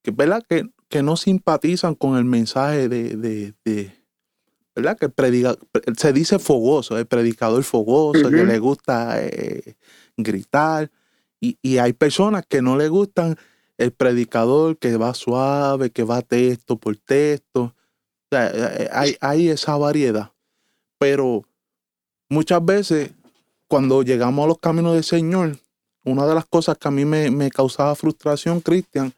[0.02, 0.44] que, ¿verdad?
[0.48, 3.54] que, que no simpatizan con el mensaje de
[4.76, 4.98] ¿verdad?
[4.98, 5.56] Que predica,
[5.98, 9.76] se dice fogoso, el predicador fogoso, que le gusta eh,
[10.18, 10.92] gritar.
[11.40, 13.38] Y, hay personas que no le gustan
[13.78, 17.76] el predicador que va suave, que va texto por texto.
[18.32, 20.32] Eh, eh, hay, hay esa variedad.
[20.98, 21.44] Pero
[22.30, 23.12] muchas veces,
[23.68, 25.58] cuando llegamos a los caminos del Señor,
[26.06, 29.14] una de las cosas que a mí me, me causaba frustración, Cristian,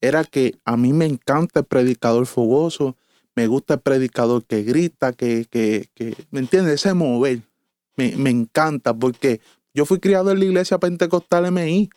[0.00, 2.96] era que a mí me encanta el predicador fogoso,
[3.34, 6.74] me gusta el predicador que grita, que, que, que ¿me entiendes?
[6.74, 7.40] Ese mover.
[7.96, 9.40] Me, me, encanta porque
[9.72, 11.90] yo fui criado en la iglesia pentecostal MI.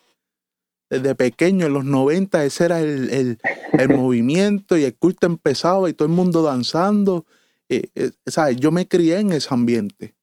[0.90, 3.38] Desde pequeño, en los 90, ese era el, el,
[3.72, 7.26] el movimiento y el culto empezaba y todo el mundo danzando.
[7.68, 8.56] Eh, eh, ¿sabes?
[8.56, 10.14] Yo me crié en ese ambiente.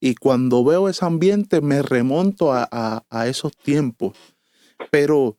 [0.00, 4.16] Y cuando veo ese ambiente me remonto a, a, a esos tiempos.
[4.90, 5.36] Pero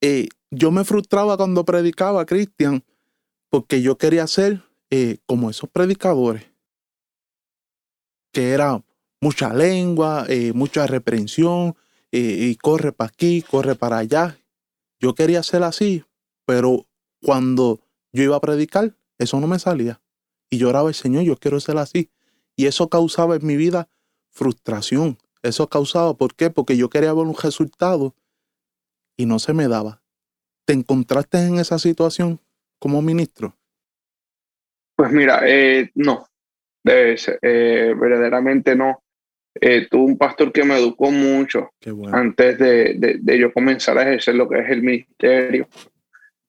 [0.00, 2.84] eh, yo me frustraba cuando predicaba, Cristian,
[3.52, 6.50] porque yo quería ser eh, como esos predicadores,
[8.32, 8.82] que era
[9.20, 11.76] mucha lengua, eh, mucha reprensión,
[12.12, 14.38] eh, y corre para aquí, corre para allá.
[14.98, 16.02] Yo quería ser así,
[16.46, 16.86] pero
[17.20, 17.80] cuando
[18.10, 20.00] yo iba a predicar, eso no me salía.
[20.48, 22.10] Y yo oraba el Señor, yo quiero ser así.
[22.56, 23.90] Y eso causaba en mi vida
[24.30, 25.18] frustración.
[25.42, 26.48] Eso causaba, ¿por qué?
[26.48, 28.14] Porque yo quería ver un resultado
[29.14, 30.02] y no se me daba.
[30.64, 32.40] ¿Te encontraste en esa situación?
[32.82, 33.56] Como ministro?
[34.96, 36.26] Pues mira, eh, no,
[36.84, 39.04] eh, verdaderamente no.
[39.54, 41.70] Eh, tuve un pastor que me educó mucho
[42.10, 45.68] antes de, de, yo comenzar a ejercer lo que es el ministerio.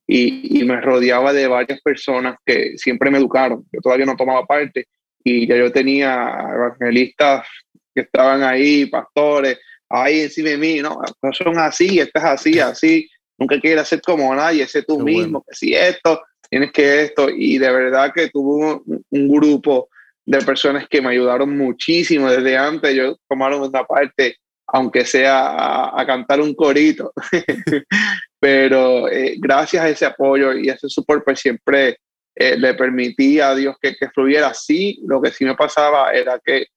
[0.07, 3.67] Y, y, me rodeaba de varias personas que siempre me educaron.
[3.71, 4.88] Yo todavía no tomaba parte
[5.23, 7.47] y ya yo tenía evangelistas
[7.93, 10.99] que estaban ahí, pastores, ahí encima de mí, no,
[11.31, 13.07] son así, estás así, así
[13.38, 17.57] nunca quieres ser como nadie, sé tú mismo, que si esto, tienes que esto, y
[17.57, 19.89] de verdad que tuve un, grupo
[20.25, 26.05] de personas que me ayudaron muchísimo desde antes, ellos tomaron una parte, aunque sea a,
[26.05, 27.11] cantar un corito,
[28.39, 31.97] pero eh, gracias a ese apoyo y ese support, pues siempre
[32.36, 34.47] eh, le permitía a Dios que, que fluyera.
[34.47, 36.67] Así, lo que sí me pasaba era que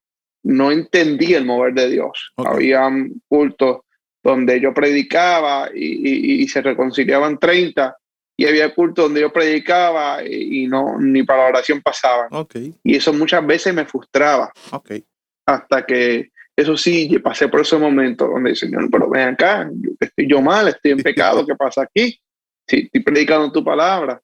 [0.43, 2.33] no entendía el mover de Dios.
[2.37, 2.89] Había
[3.29, 3.79] cultos
[4.27, 7.97] donde yo predicaba y, se reconciliaban 30
[8.37, 12.29] y había culto donde yo predicaba y, no ni para la oración pasaban.
[12.31, 12.75] Okay.
[12.83, 14.53] Y eso muchas veces me frustraba.
[14.73, 15.05] Okay.
[15.47, 19.71] Hasta que, eso sí, yo pasé por ese momento donde el Señor, pero ven acá,
[20.01, 22.19] estoy yo mal, estoy en pecado, ¿qué pasa aquí?
[22.67, 24.21] Sí, estoy predicando tu palabra.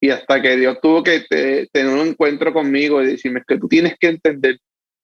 [0.00, 1.24] Y hasta que Dios tuvo que
[1.72, 4.58] tener un encuentro conmigo y decirme que tú tienes que entender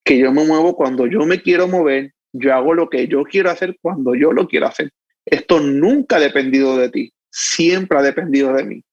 [0.05, 3.51] que yo me muevo cuando yo me quiero mover yo hago lo que yo quiero
[3.51, 4.91] hacer cuando yo lo quiero hacer.
[5.25, 8.85] Esto nunca ha dependido de ti, siempre ha dependido de mí.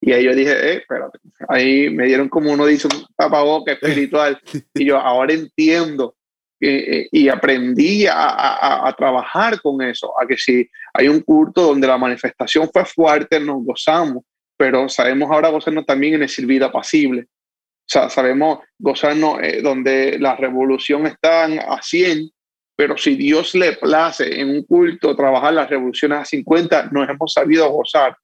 [0.00, 1.18] Y ahí yo dije, eh, espérate,
[1.48, 4.40] ahí me dieron como uno dice un tapaboca espiritual.
[4.74, 6.16] y yo ahora entiendo
[6.60, 11.86] eh, y aprendí a, a, trabajar con eso, a que si hay un culto donde
[11.86, 14.24] la manifestación fue fuerte, nos gozamos,
[14.56, 17.22] pero sabemos ahora gozarnos también en el servir apacible.
[17.22, 22.30] O sea, sabemos gozarnos eh, donde la revolución está a 100
[22.78, 27.32] pero si Dios le place en un culto trabajar las revoluciones a 50, nos hemos
[27.32, 28.16] sabido gozar.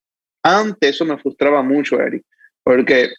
[0.44, 2.22] Antes eso me frustraba mucho, Eric,
[2.62, 3.10] porque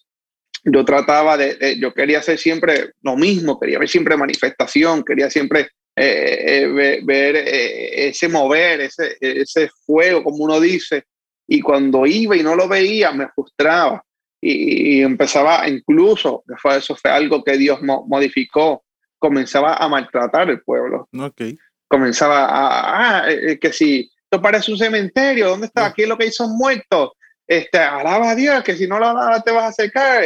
[0.63, 5.67] yo trataba de, yo quería hacer siempre lo mismo, quería ver siempre manifestación, quería siempre
[5.93, 11.03] eh, eh, ver, eh, ese mover, ese, ese fuego, como uno dice,
[11.49, 14.01] y cuando iba y no lo veía, me frustraba.
[14.41, 16.45] Y, empezaba incluso,
[16.77, 18.84] eso fue algo que Dios modificó,
[19.19, 21.07] comenzaba a maltratar el pueblo.
[21.17, 21.57] Okay.
[21.87, 23.27] Comenzaba a, ah,
[23.59, 25.85] que si esto parece un cementerio, ¿dónde está?
[25.85, 27.11] Aquí lo que hay son muertos.
[27.47, 30.23] Este, alaba a Dios, que si no lo alaba te vas a secar.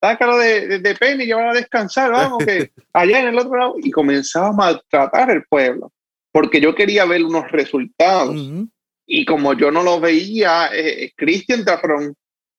[0.00, 3.74] sácalo de, de, pena y llévalo a descansar, vamos, que allá en el otro lado.
[3.78, 5.92] Y comenzaba a maltratar el pueblo,
[6.32, 8.36] porque yo quería ver unos resultados.
[9.06, 12.14] Y como yo no lo veía, eh, Cristian Tafrón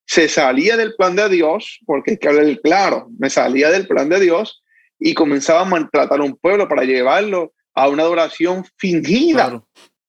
[0.06, 4.10] se salía del plan de Dios, porque hay que hablar claro, me salía del plan
[4.10, 4.61] de Dios
[5.02, 9.62] y comenzaba a maltratar a un pueblo para llevarlo a una adoración fingida,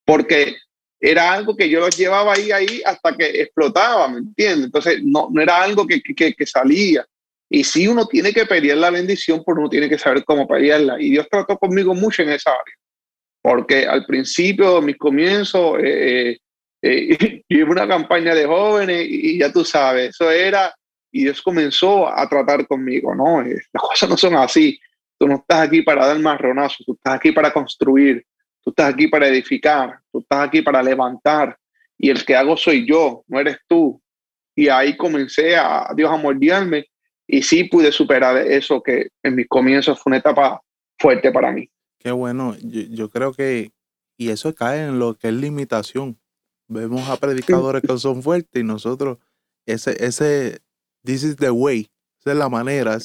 [0.04, 0.54] porque
[1.00, 4.66] era algo que yo los llevaba ahí, ahí hasta que explotaba, ¿me entiendes?
[4.66, 7.04] Entonces no, no era algo que, que, que salía.
[7.50, 11.00] Y si uno tiene que pedir la bendición, pues uno tiene que saber cómo pedirla.
[11.00, 12.74] Y Dios trató conmigo mucho en esa área
[13.42, 16.38] porque al principio, mis comienzos, eh,
[16.80, 17.18] eh,
[17.50, 20.72] eh una campaña de jóvenes y ya tú sabes, eso era,
[21.12, 23.42] y Dios comenzó a tratar conmigo, ¿no?
[23.42, 24.80] Eh, las cosas no son así,
[25.18, 28.26] tú no estás aquí para dar marronazo, tú estás aquí para construir,
[28.62, 31.56] tú estás aquí para edificar, tú estás aquí para levantar,
[31.98, 34.02] y el que hago soy yo, no eres tú.
[34.56, 36.86] Y ahí comencé a Dios a moldearme
[37.26, 40.60] y sí pude superar eso que en mis comienzos fue una etapa
[40.98, 41.70] fuerte para mí.
[41.98, 43.70] Qué bueno, yo, creo que,
[44.16, 46.18] y eso cae en lo que es limitación.
[46.66, 49.18] Vemos a predicadores que son fuertes y nosotros,
[49.64, 50.60] ese, ese,
[51.04, 51.90] this is the way,
[52.20, 52.98] esa es la manera,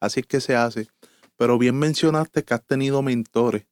[0.00, 0.88] así es que se hace.
[1.36, 3.66] Pero bien mencionaste que has tenido mentores.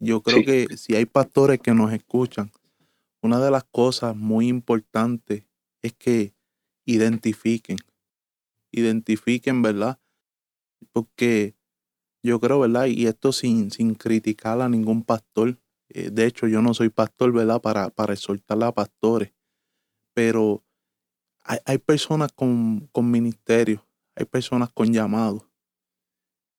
[0.00, 2.52] Yo creo que si hay pastores que nos escuchan,
[3.20, 5.44] una de las cosas muy importantes
[5.82, 6.34] es que
[6.84, 7.78] identifiquen,
[8.70, 9.98] identifiquen, ¿verdad?
[10.92, 11.56] Porque
[12.22, 12.86] yo creo, ¿verdad?
[12.86, 15.58] Y esto sin, sin criticar a ningún pastor.
[15.88, 17.60] Eh, de hecho, yo no soy pastor, ¿verdad?
[17.60, 19.32] Para, para exhortar a pastores.
[20.14, 20.64] Pero
[21.64, 25.42] hay, personas con, con hay personas con llamados.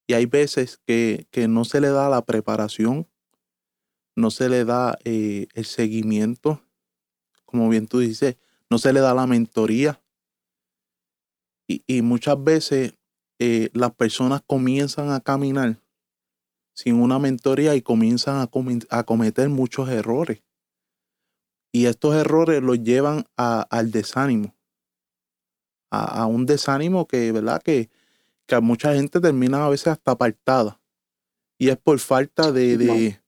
[0.06, 3.08] Y hay veces que, que, no se le da la preparación,
[4.16, 6.62] no se le da eh, el seguimiento,
[7.44, 8.36] como bien tú dices,
[8.68, 10.02] no se le da la mentoría.
[11.68, 12.94] Y, y muchas veces
[13.38, 15.80] eh, las personas comienzan a caminar
[16.74, 20.42] sin una mentoría y comienzan a, cometer muchos errores.
[21.72, 24.54] Y estos errores los llevan al desánimo.
[25.90, 27.60] A, un desánimo que, ¿verdad?
[27.62, 27.90] Que,
[28.46, 30.80] que mucha gente termina a veces hasta apartada.
[31.58, 33.20] Y es por falta de,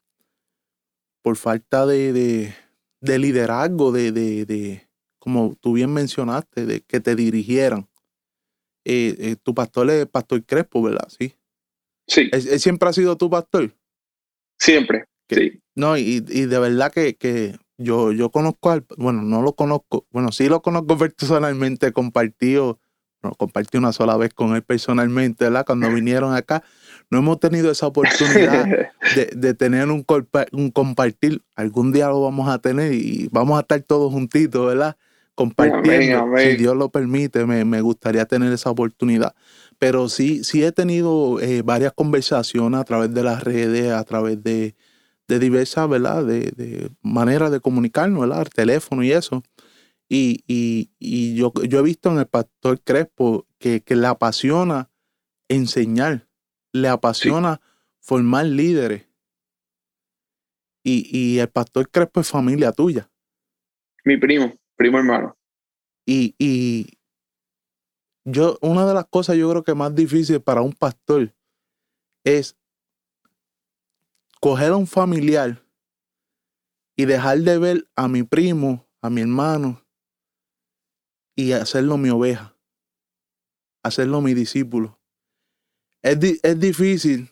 [1.23, 2.55] por falta de,
[3.01, 4.89] de, liderazgo, de, de,
[5.19, 7.89] como tú bien mencionaste, de que te dirigieran.
[8.85, 11.09] Eh, eh, tu pastor es Pastor Crespo, ¿verdad?
[11.09, 11.35] Sí.
[12.07, 12.29] Sí.
[12.33, 13.75] ¿Él, siempre ha sido tu pastor?
[14.59, 15.61] Siempre, sí.
[15.75, 20.49] No, y, de verdad que, yo, yo conozco al, bueno, no lo conozco, bueno, sí
[20.49, 22.79] lo conozco personalmente, compartido,
[23.23, 25.65] no, compartí una sola vez con él personalmente, ¿verdad?
[25.67, 26.63] Cuando vinieron acá,
[27.11, 28.67] no hemos tenido esa oportunidad
[29.35, 30.05] de, tener un,
[30.53, 31.43] un compartir.
[31.55, 34.97] Algún día lo vamos a tener y vamos a estar todos juntitos, ¿verdad?
[35.35, 36.39] compartiendo.
[36.39, 39.35] Si Dios lo permite, me, gustaría tener esa oportunidad.
[39.79, 44.43] Pero sí, sí he tenido eh, varias conversaciones a través de las redes, a través
[44.43, 44.75] de,
[45.29, 46.25] diversas, ¿verdad?
[46.25, 48.43] De, maneras de comunicarnos, ¿verdad?
[48.43, 49.43] El teléfono y eso.
[50.09, 54.91] Y, yo, yo he visto en el pastor Crespo que, le apasiona
[55.49, 56.29] enseñar,
[56.73, 57.61] le apasiona
[58.01, 59.07] formar líderes.
[60.85, 63.09] Y, y el pastor Crespo es familia tuya.
[64.05, 64.53] Mi primo
[64.83, 65.37] primo hermano.
[66.07, 66.99] Y, y
[68.25, 71.33] yo, una de las cosas yo creo que más difícil para un pastor
[72.25, 72.57] es
[74.43, 75.65] coger a un familiar
[76.97, 79.87] y dejar de ver a mi primo, a mi hermano,
[81.37, 82.59] y hacerlo mi oveja,
[83.85, 85.01] hacerlo mi discípulo.
[86.03, 87.31] Es, es difícil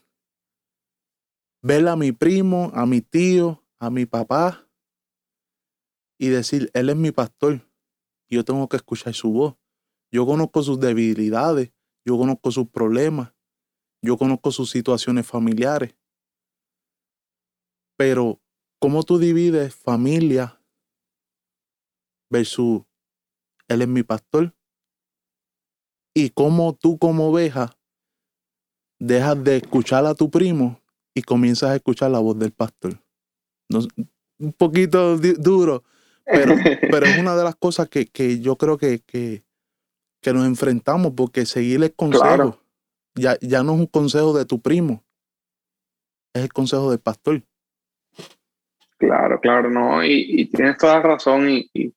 [1.63, 4.71] ver a mi primo, a mi tío, a mi papá,
[6.17, 7.69] y decir, Él es mi pastor,
[8.29, 9.57] y yo tengo que escuchar su voz.
[10.13, 11.73] Yo conozco sus debilidades,
[12.07, 13.35] yo conozco sus problemas,
[14.01, 16.00] yo conozco sus situaciones familiares.
[18.01, 18.41] Pero,
[18.79, 20.59] ¿cómo tú divides familia
[22.31, 22.81] versus
[23.69, 24.55] Él es mi pastor?
[26.17, 27.77] Y cómo tú como oveja
[28.99, 30.81] dejas de escuchar a tu primo
[31.15, 32.99] y comienzas a escuchar la voz del pastor.
[33.69, 35.85] un poquito duro,
[36.25, 36.55] Pero,
[36.91, 39.45] pero es una de las cosas que, yo creo que, que,
[40.33, 42.63] nos enfrentamos porque seguir el consejo
[43.15, 45.05] ya, ya no es un consejo de tu primo,
[46.33, 47.45] es el consejo del pastor.
[49.01, 51.91] Claro, claro, no, y, tienes toda la razón y, y,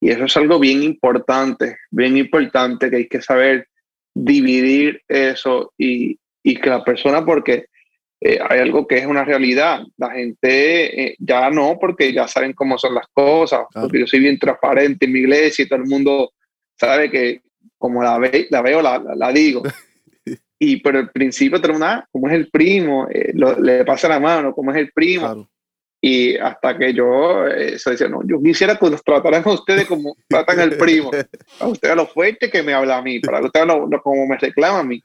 [0.00, 3.68] eso es algo bien importante, bien importante que hay que saber
[4.14, 7.66] dividir eso y, que la persona, porque
[8.22, 12.54] eh, hay algo que es una realidad, la gente eh, ya no, porque ya saben
[12.54, 15.88] cómo son las cosas, porque yo soy bien transparente en mi iglesia y todo el
[15.88, 16.32] mundo
[16.74, 17.42] sabe que
[17.76, 19.62] como la, ve, la veo, la, la digo.
[20.58, 24.54] y pero al principio tenemos una, como es el primo, eh, le pasa la mano,
[24.54, 25.46] como es el primo.
[26.08, 29.86] Y hasta que yo eh, se decía, no, yo quisiera que nos trataran a ustedes
[29.86, 31.10] como tratan al primo.
[31.58, 34.80] A ustedes lo fuerte que me habla a mí, para ustedes lo, como me reclama
[34.80, 35.02] a mí.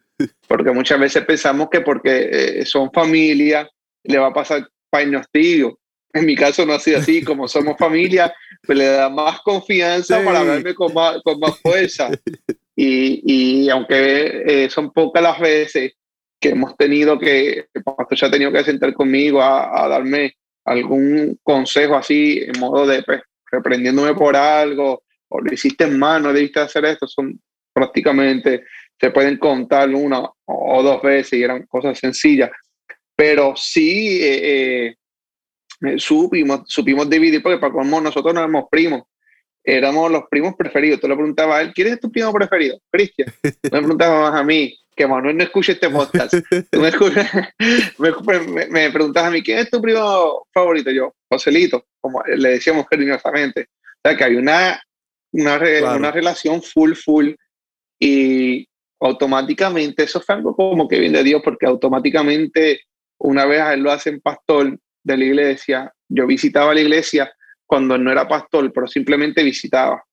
[0.48, 3.68] Porque muchas veces pensamos que porque eh, son familia,
[4.04, 5.74] le va a pasar paños tíos.
[6.14, 8.32] En mi caso no ha sido así, como somos familia,
[8.62, 12.12] pues le da más confianza para verme con más, con más fuerza.
[12.76, 15.94] Y, y aunque eh, son pocas las veces
[16.40, 20.36] que hemos tenido que, el pastor se ha tenido que sentar conmigo a, a darme
[20.66, 26.34] algún consejo así, en modo de pues, reprendiéndome por algo, o lo hiciste en mano,
[26.34, 27.40] debiste hacer esto, son
[27.74, 28.66] prácticamente,
[29.00, 32.52] se pueden contar una o dos veces y eran cosas sencillas,
[33.16, 34.96] pero sí eh,
[35.82, 39.04] eh, supimos, supimos dividir, porque para como nosotros no éramos primos,
[39.64, 41.00] éramos los primos preferidos.
[41.00, 42.80] Tú le preguntabas a él, ¿quién es tu primo preferido?
[42.92, 43.34] Cristian.
[43.44, 46.34] me preguntabas a mí, que Manuel no escuche este podcast.
[47.98, 50.92] me, me, preguntas a mí, ¿quién es tu primo favorito?
[50.92, 53.70] Yo, Joselito, como le decíamos cariñosamente.
[54.04, 54.82] O sea, que hay una,
[55.32, 55.60] una,
[55.96, 57.32] una relación full, full.
[58.00, 58.68] Y
[59.00, 62.82] automáticamente, eso fue algo como que viene de Dios, porque automáticamente,
[63.20, 67.32] una vez a él lo hacen pastor de la iglesia, yo visitaba la iglesia
[67.72, 70.04] cuando no era pastor, pero simplemente visitaba.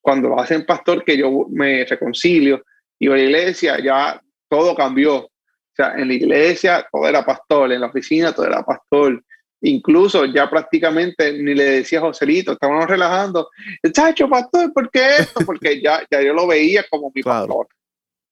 [0.00, 2.62] Cuando lo hacen pastor, que yo me reconcilio,
[2.96, 5.16] y en la iglesia ya todo cambió.
[5.16, 5.30] O
[5.74, 9.20] sea, en la iglesia todo era pastor, en la oficina todo era pastor.
[9.62, 13.50] Incluso ya prácticamente ni le decía a Joselito, estábamos relajando,
[13.92, 15.40] chacho, pastor, ¿por qué esto?
[15.44, 17.66] Porque ya, ya yo lo veía como mi pastor.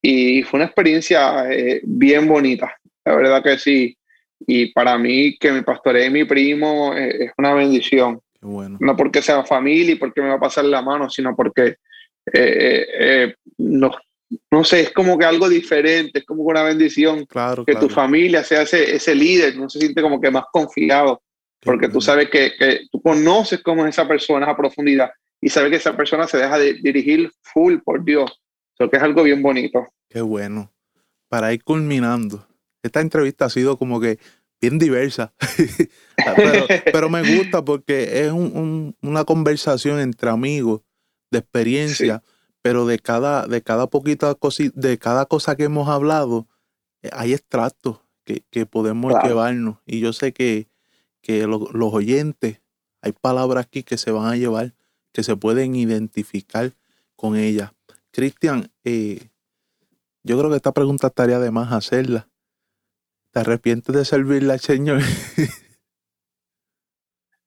[0.00, 2.72] Y fue una experiencia eh, bien bonita,
[3.04, 3.98] la verdad que sí.
[4.46, 8.20] Y para mí, que me pastoree mi primo eh, es una bendición.
[8.40, 8.78] Bueno.
[8.80, 11.76] No porque sea familia y porque me va a pasar la mano, sino porque
[12.32, 13.96] eh, nos
[14.50, 18.44] no sé, es como que algo diferente, es como una bendición claro, que tu familia
[18.44, 21.22] sea ese, ese líder, no se siente como que más confiado,
[21.60, 25.10] porque tú sabes que, que, tú conoces cómo es esa persona a profundidad
[25.40, 28.30] y sabes que esa persona se deja de dirigir full por Dios,
[28.78, 29.86] eso que es algo bien bonito.
[30.08, 30.72] Qué bueno.
[31.28, 32.46] Para ir culminando,
[32.82, 34.18] esta entrevista ha sido como que
[34.60, 35.32] bien diversa,
[36.92, 40.82] pero, me gusta porque es una conversación entre amigos
[41.30, 42.22] de experiencia
[42.62, 46.46] pero de cada, de cada poquita cosa, de cada cosa que hemos hablado,
[47.02, 49.78] eh, hay extractos que, podemos llevarnos.
[49.86, 50.68] Y yo sé que,
[51.20, 52.60] que los oyentes,
[53.02, 54.74] hay palabras aquí que se van a llevar,
[55.12, 56.72] que se pueden identificar
[57.16, 57.72] con ellas.
[58.12, 59.30] Cristian, eh,
[60.22, 62.28] yo creo que esta pregunta estaría de más hacerla.
[63.32, 65.00] ¿Te arrepientes de servirle al Señor?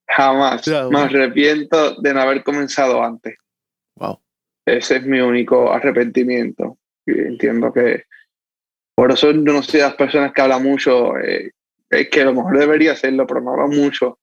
[0.08, 0.68] Jamás.
[0.68, 3.36] Me arrepiento de no haber comenzado antes.
[3.96, 4.20] Wow.
[4.66, 6.78] Ese es mi único arrepentimiento.
[7.06, 8.06] Y entiendo que
[8.96, 11.52] por eso yo no soy de las personas que hablan mucho, eh,
[11.90, 14.20] es que a lo mejor debería hacerlo, pero no hablo mucho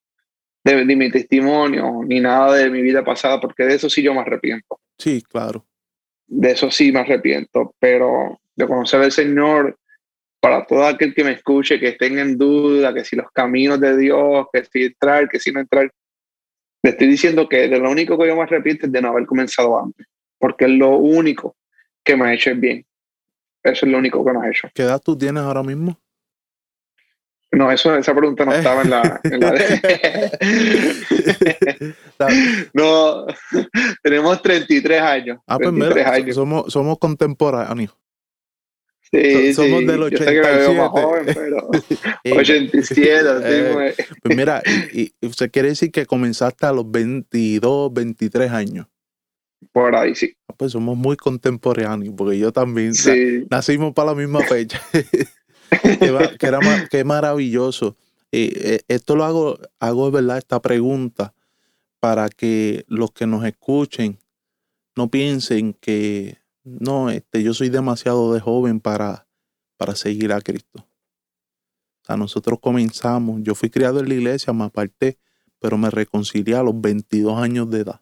[0.63, 4.21] de, mi testimonio ni nada de mi vida pasada, porque de eso sí yo me
[4.21, 4.79] arrepiento.
[4.97, 5.65] Sí, claro.
[6.27, 9.77] De eso sí me arrepiento, pero de conocer al Señor,
[10.41, 13.95] para todo aquel que me escuche, que estén en duda, que si los caminos de
[13.95, 15.89] Dios, que si entrar, que si no entrar,
[16.83, 19.25] le estoy diciendo que de lo único que yo me arrepiento es de no haber
[19.25, 20.05] comenzado antes
[20.41, 21.55] porque es lo único
[22.03, 22.83] que me ha hecho bien.
[23.63, 24.67] Eso es lo único que me ha hecho.
[24.73, 26.01] ¿Qué edad tú tienes ahora mismo?
[27.51, 29.21] No, eso, esa pregunta no estaba en la...
[32.73, 33.27] no,
[34.01, 35.39] tenemos 33 años.
[35.45, 37.95] Ah, pues mira, Somos, somos contemporáneos.
[39.11, 40.15] Sí, somos del 87.
[40.15, 41.69] Yo sé que me veo más joven, pero
[42.37, 43.29] 87.
[43.43, 48.87] eh, pues mira, y, y, usted quiere decir que comenzaste a los 22, 23 años.
[49.73, 50.33] Por ahí sí.
[50.47, 52.93] Ah, pues somos muy contemporáneos, porque yo también
[53.49, 54.81] nacimos para la misma fecha.
[56.39, 57.97] era, que maravilloso.
[58.31, 61.33] Eh, esto lo hago, hago de verdad esta pregunta
[61.99, 64.17] para que los que nos escuchen
[64.95, 69.27] no piensen que no, este, yo soy demasiado de joven para,
[69.77, 70.87] para seguir a Cristo.
[72.03, 75.17] O sea, nosotros comenzamos, yo fui criado en la iglesia, me aparté,
[75.59, 78.01] pero me reconcilié a los 22 años de edad.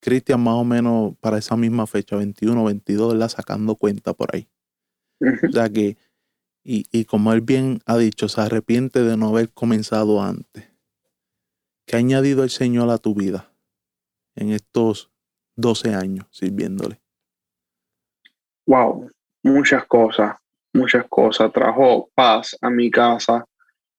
[0.00, 3.28] Cristian más o menos para esa misma fecha, 21, 22, ¿verdad?
[3.28, 4.48] Sacando cuenta por ahí.
[5.20, 5.98] O sea que,
[6.64, 10.70] y, y como él bien ha dicho, se arrepiente de no haber comenzado antes.
[11.86, 13.52] ¿Qué ha añadido el Señor a tu vida
[14.36, 15.10] en estos
[15.56, 17.02] 12 años sirviéndole?
[18.70, 19.10] Wow,
[19.42, 20.36] muchas cosas,
[20.72, 21.52] muchas cosas.
[21.52, 23.44] Trajo paz a mi casa.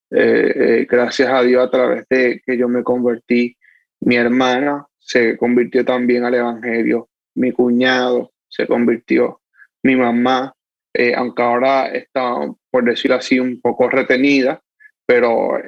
[0.10, 3.58] Eh, eh, gracias a Dios a través de que yo me convertí.
[4.00, 7.10] Mi hermana se convirtió también al Evangelio.
[7.36, 9.42] Mi cuñado se convirtió.
[9.84, 10.54] Mi mamá,
[10.94, 12.36] eh, aunque ahora está,
[12.70, 14.62] por decirlo así, un poco retenida,
[15.06, 15.60] pero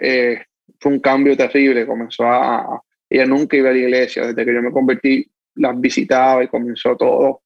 [0.79, 1.85] fue un cambio terrible.
[1.85, 4.27] Comenzó a, ella nunca iba a la iglesia.
[4.27, 7.42] Desde que yo me convertí, las visitaba y comenzó todo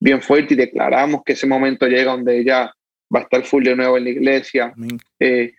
[0.00, 2.74] bien fuerte y declaramos que ese momento llega donde ella
[3.14, 4.74] va a estar full de nuevo en la iglesia.
[5.18, 5.52] Eh,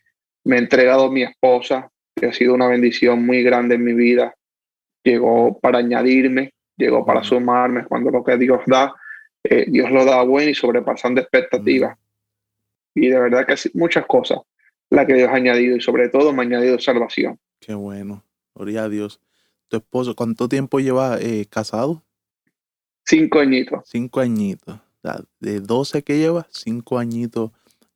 [0.44, 4.34] me ha entregado mi esposa, que ha sido una bendición muy grande en mi vida.
[5.04, 8.94] Llegó para añadirme, llegó para sumarme cuando lo que Dios da,
[9.44, 11.98] eh, Dios lo da bueno y sobrepasando expectativas.
[12.96, 14.40] Y de verdad que muchas cosas
[14.90, 17.40] la que Dios ha añadido y sobre todo me ha añadido salvación.
[17.60, 19.22] Qué bueno, gloria a Dios.
[19.70, 22.04] ¿Tu esposo cuánto tiempo lleva eh, casado?
[23.12, 23.84] Cinco añitos.
[23.86, 24.80] Cinco añitos.
[25.40, 27.52] de 12 que lleva, cinco añitos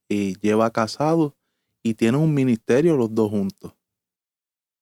[0.09, 1.38] eh, lleva casado
[1.82, 3.74] y tiene un ministerio los dos juntos.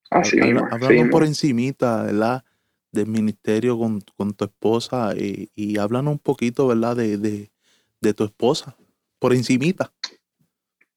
[0.10, 2.44] Así Hablando por encimita, ¿verdad?
[2.92, 6.96] Del ministerio con, tu esposa eh, y háblanos un poquito, ¿verdad?
[6.96, 7.52] De, de,
[8.02, 8.76] de tu esposa,
[9.20, 9.92] por encimita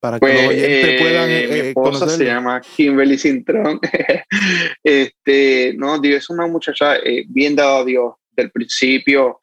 [0.01, 3.81] para que los pues, oyentes eh, puedan eh, mi esposa se llama Kimberly Cintrón.
[4.85, 8.15] este, no, Dios es una muchacha eh, bien dada a Dios.
[8.37, 9.41] Del principio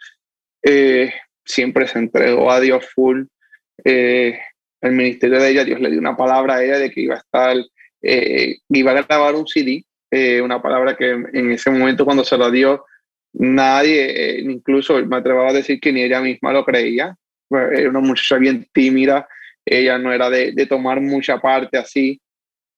[1.46, 3.24] siempre se entregó a Dios full.
[3.84, 7.18] el ministerio de ella, Dios le dio una palabra a ella de que iba a
[7.18, 7.58] estar,
[8.70, 9.84] iba a grabar un CD,
[10.42, 12.86] una palabra que en ese momento cuando se lo dio,
[13.34, 17.16] nadie, incluso me atrevo a decir que ni ella misma lo creía.
[17.50, 19.28] Era una muchacha bien tímida,
[19.66, 22.20] ella no era de, tomar mucha parte así.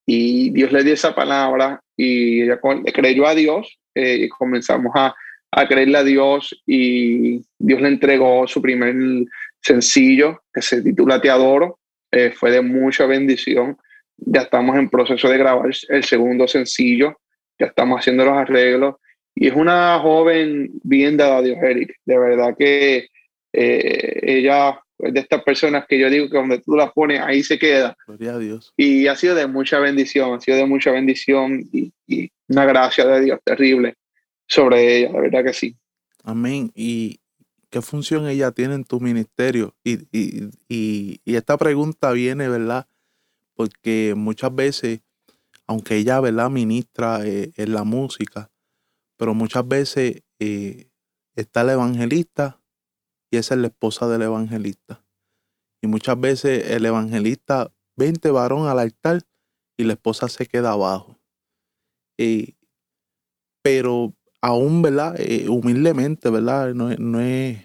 [0.07, 2.59] Y Dios le dio esa palabra y ella
[2.93, 5.15] creyó a Dios eh, y comenzamos a,
[5.57, 8.93] a creerle a Dios y Dios le entregó su primer
[9.61, 11.79] sencillo que se titula Te adoro.
[12.11, 13.77] Eh, fue de mucha bendición.
[14.17, 17.17] Ya estamos en proceso de grabar el segundo sencillo,
[17.57, 18.95] ya estamos haciendo los arreglos
[19.33, 21.95] y es una joven bien dada a Dios, Eric.
[22.05, 23.07] De verdad que
[23.53, 27.57] eh, ella de estas personas que yo digo que donde tú las pones, ahí se
[27.57, 27.95] queda.
[28.07, 28.73] Gloria a Dios.
[28.75, 31.91] Y ha sido de mucha bendición, ha sido de mucha bendición y,
[32.47, 33.95] una gracia de Dios terrible
[34.47, 35.77] sobre ella, la verdad que sí.
[36.23, 36.71] Amén.
[36.75, 37.19] ¿Y
[37.69, 39.75] qué función ella tiene en tu ministerio?
[39.83, 40.07] Y,
[40.67, 42.87] y, esta pregunta viene, ¿verdad?
[43.53, 45.01] Porque muchas veces,
[45.67, 48.51] aunque ella, ¿verdad?, ministra eh, en la música,
[49.17, 50.89] pero muchas veces eh,
[51.35, 52.61] está el evangelista
[53.31, 55.03] y esa es la esposa del evangelista.
[55.81, 59.21] Y muchas veces el evangelista vente varón al altar
[59.77, 61.19] y la esposa se queda abajo.
[63.61, 64.13] pero
[64.45, 65.15] aún, ¿verdad?
[65.17, 66.75] Eh, humildemente, ¿verdad?
[66.75, 67.57] No, no es,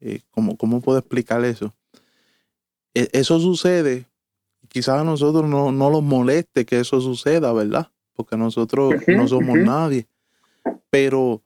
[0.00, 1.74] eh, ¿cómo, puedo explicar eso?
[2.92, 4.04] E, eso sucede,
[4.68, 7.90] quizás a nosotros no, no nos moleste que eso suceda, ¿verdad?
[8.12, 10.08] Porque nosotros no somos nadie.
[10.90, 11.42] Pero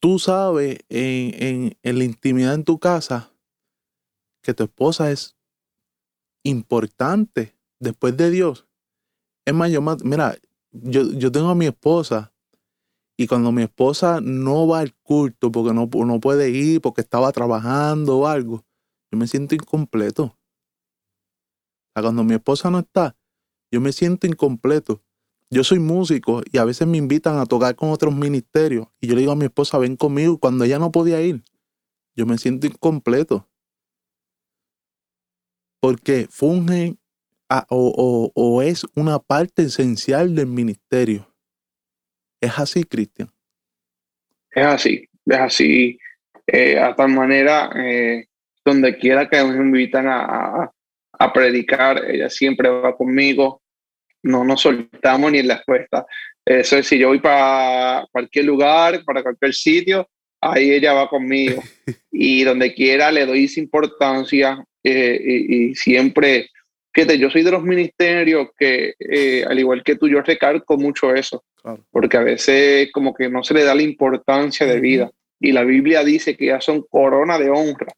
[0.00, 3.30] tú sabes en, la intimidad en tu casa
[4.42, 5.36] que tu esposa es
[6.42, 8.66] importante después de Dios.
[9.44, 10.36] Es más, yo, mira,
[10.72, 12.31] yo, yo tengo a mi esposa
[13.16, 17.30] y cuando mi esposa no va al culto porque no, no puede ir, porque estaba
[17.32, 18.64] trabajando o algo,
[19.10, 20.38] yo me siento incompleto.
[21.94, 23.16] O cuando mi esposa no está,
[23.70, 25.02] yo me siento incompleto.
[25.50, 29.14] Yo soy músico y a veces me invitan a tocar con otros ministerios y yo
[29.14, 30.38] le digo a mi esposa, ven conmigo.
[30.38, 31.44] Cuando ella no podía ir,
[32.16, 33.46] yo me siento incompleto.
[35.80, 36.96] Porque funge
[37.68, 41.31] o, es una parte esencial del ministerio.
[42.42, 43.30] ¿Es así, Cristian?
[44.50, 45.98] Es así, es así.
[46.46, 48.26] Eh, a tal manera, eh,
[48.64, 50.70] donde quiera que nos invitan a,
[51.12, 53.62] a predicar, ella siempre va conmigo
[54.22, 56.06] no nos soltamos ni en la respuesta.
[56.44, 60.08] Eso es, si yo voy para cualquier lugar, para cualquier sitio,
[60.40, 61.62] ahí ella va conmigo.
[62.12, 66.48] y donde quiera le doy esa importancia eh, y, siempre,
[66.92, 71.14] fíjate, yo soy de los ministerios que, eh, al igual que tú, yo recalco mucho
[71.14, 71.44] eso,
[71.90, 75.10] porque a veces como que no se le da la importancia de vida.
[75.40, 77.92] Y la Biblia dice que ya son corona de honra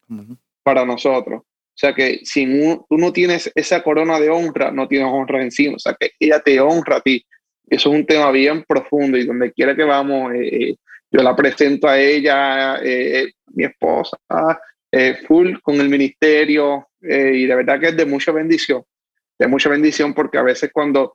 [0.63, 1.41] para nosotros.
[1.41, 2.45] O sea que si
[2.89, 5.75] tú no tienes esa corona de honra, no tienes honra encima.
[5.75, 7.23] O sea que ella te honra a ti.
[7.67, 10.75] eso es un tema bien profundo y donde quiera que vamos, eh,
[11.11, 12.79] yo la presento a ella,
[13.53, 14.17] mi esposa,
[15.27, 18.83] full con el ministerio y de verdad que es de mucha bendición,
[19.37, 21.13] de mucha bendición porque a veces cuando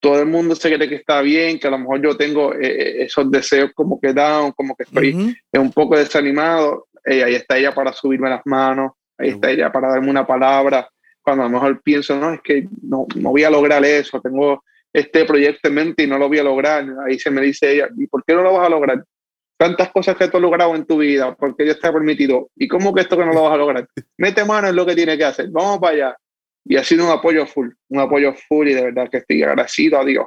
[0.00, 3.30] todo el mundo se cree que está bien, que a lo mejor yo tengo esos
[3.30, 8.28] deseos como que down, como que estoy un poco desanimado, ahí está ella para subirme
[8.28, 10.88] las manos, ahí está ella para darme una palabra,
[11.22, 14.64] cuando a lo mejor pienso, no, es que no, no voy a lograr eso, tengo
[14.92, 16.84] este proyecto en mente y no lo voy a lograr.
[17.06, 19.04] Ahí se me dice ella, ¿y por qué no lo vas a lograr?
[19.62, 22.50] Tantas cosas que tú has logrado en tu vida, porque Dios te ha permitido.
[22.56, 23.88] ¿Y cómo que esto que no lo vas a lograr?
[24.18, 25.50] Mete mano en lo que tiene que hacer.
[25.50, 26.16] Vamos para allá.
[26.64, 30.00] Y ha sido un apoyo full, un apoyo full y de verdad que estoy agradecido
[30.00, 30.26] a Dios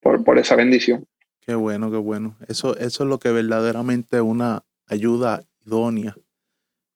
[0.00, 1.06] por, por esa bendición.
[1.46, 2.36] Qué bueno, qué bueno.
[2.48, 6.16] Eso, eso es lo que verdaderamente es una ayuda idónea.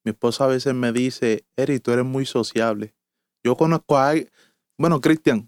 [0.03, 2.97] Mi esposa a veces me dice, Eri, tú eres muy sociable.
[3.45, 4.13] Yo conozco a
[4.77, 5.47] bueno, Cristian,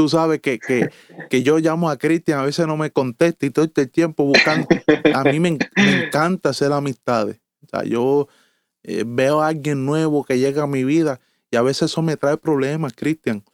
[0.00, 3.66] tú sabes que, que, yo llamo a Cristian, a veces no me contesta y todo
[3.66, 4.66] este tiempo buscando.
[5.14, 7.38] A mí me, encanta hacer amistades.
[7.62, 8.26] O sea, yo
[8.82, 11.20] eh, veo a alguien nuevo que llega a mi vida
[11.50, 13.44] y a veces eso me trae problemas, Cristian.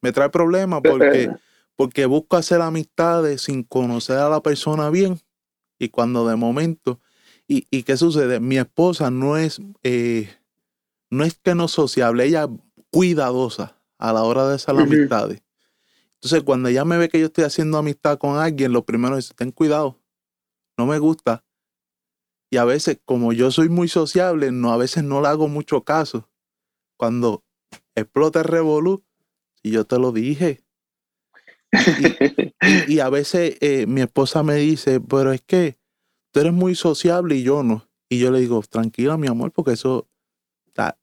[0.00, 1.30] Me trae problemas porque,
[1.76, 5.20] porque busco hacer amistades sin conocer a la persona bien
[5.78, 6.98] y cuando de momento...
[7.46, 8.40] ¿Y, y qué sucede?
[8.40, 10.28] Mi esposa no es, eh,
[11.10, 12.48] no es que no sociable, ella
[12.90, 15.42] cuidadosa a la hora de hacer amistades.
[16.22, 19.34] Entonces, cuando ella me ve que yo estoy haciendo amistad con alguien, lo primero es,
[19.34, 19.98] ten cuidado,
[20.78, 21.44] no me gusta.
[22.48, 25.82] Y a veces, como yo soy muy sociable, no, a veces no le hago mucho
[25.82, 26.30] caso.
[26.96, 27.42] Cuando
[27.96, 29.04] explota el revolú,
[29.64, 30.62] y yo te lo dije.
[32.86, 35.78] Y, a veces eh, mi esposa me dice, pero es que
[36.30, 37.88] tú eres muy sociable y yo no.
[38.08, 40.08] Y yo le digo, tranquila, mi amor, porque eso,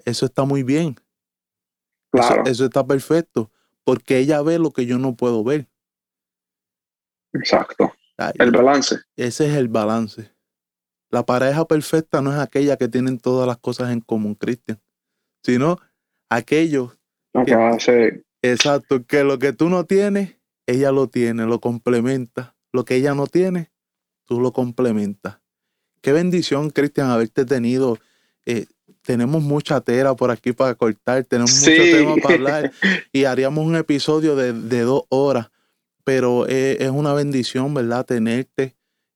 [0.05, 0.95] eso está muy bien.
[2.11, 2.43] Claro.
[2.45, 3.51] eso está perfecto
[3.84, 5.68] porque ella ve lo que yo no puedo ver.
[7.34, 7.94] Exacto.
[8.36, 8.98] el balance.
[9.16, 10.32] Ese es el balance.
[11.12, 14.80] La pareja perfecta no es aquella que tienen todas las cosas en común, Cristian,
[15.44, 15.80] sino
[16.30, 16.98] aquellos
[17.46, 22.56] que, exacto, que lo que tú no tienes, ella lo tiene, lo complementa.
[22.72, 23.72] Lo que ella no tiene,
[24.26, 25.40] tú lo complementas.
[26.02, 27.98] Qué bendición, Cristian, haberte tenido
[28.46, 28.68] eh,
[29.10, 32.72] tenemos mucha tela por aquí para cortar, tenemos mucho tema para hablar
[33.12, 35.49] y haríamos un episodio de, dos horas,
[36.03, 38.05] pero es, una bendición, ¿verdad?
[38.05, 38.76] Tenerte,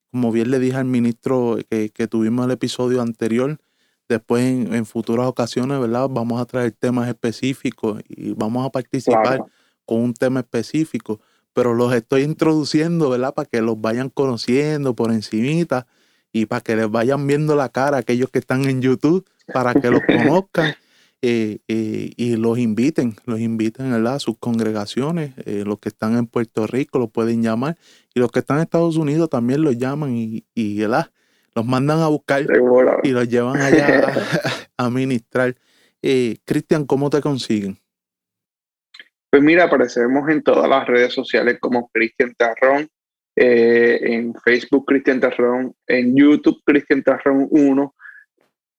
[0.10, 3.60] como bien le dije al ministro que, tuvimos el episodio anterior,
[4.10, 6.10] después en, futuras ocasiones, ¿verdad?
[6.10, 9.44] Vamos a traer temas específicos y vamos a participar
[9.86, 11.22] con un tema específico,
[11.54, 13.36] pero los estoy introduciendo, ¿verdad?
[13.36, 15.86] Para que los vayan conociendo por encimita
[16.32, 19.74] y para que les vayan viendo la cara a aquellos que están en YouTube para
[19.74, 20.76] que los conozcan
[21.26, 26.28] eh, eh, y los inviten, los inviten a sus congregaciones, eh, los que están en
[26.28, 27.78] Puerto Rico los pueden llamar
[28.14, 32.10] y los que están en Estados Unidos también los llaman y, y los mandan a
[32.10, 32.46] buscar
[33.04, 34.12] y los llevan allá
[34.76, 35.56] a, ministrar.
[36.02, 37.78] Cristian, ¿cómo te consiguen?
[39.30, 42.90] Pues mira, aparecemos en todas las redes sociales como Cristian Tarrón,
[43.34, 47.96] en Facebook Cristian Tarrón, en YouTube Cristian Tarrón 1,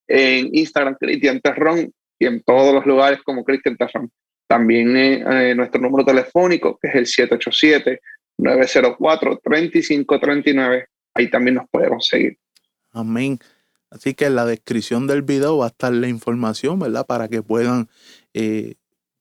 [0.06, 4.10] en Instagram Cristian Terrón y en todos los lugares como Cristian Terrón.
[4.46, 7.06] También eh, eh, nuestro número telefónico, que es el
[8.38, 10.86] 787-904-3539.
[11.14, 12.38] Ahí también nos puede conseguir.
[12.92, 13.38] Amén.
[13.90, 17.06] Así que en la descripción del video va a estar la información, ¿verdad?
[17.06, 17.88] Para que puedan
[18.34, 18.74] eh,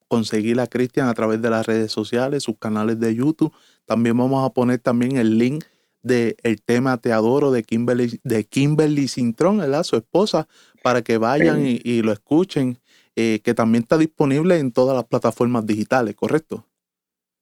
[0.08, 3.54] conseguir a Cristian a través de las redes sociales, sus canales de YouTube.
[3.86, 5.64] También vamos a poner también el link
[6.02, 9.84] del el tema Te Adoro de Kimberly, de Kimberly Cintrón, ¿verdad?
[9.84, 10.48] Su esposa,
[10.84, 12.78] para que vayan y, lo escuchen,
[13.16, 16.68] eh, que también está disponible en todas las plataformas digitales, ¿correcto?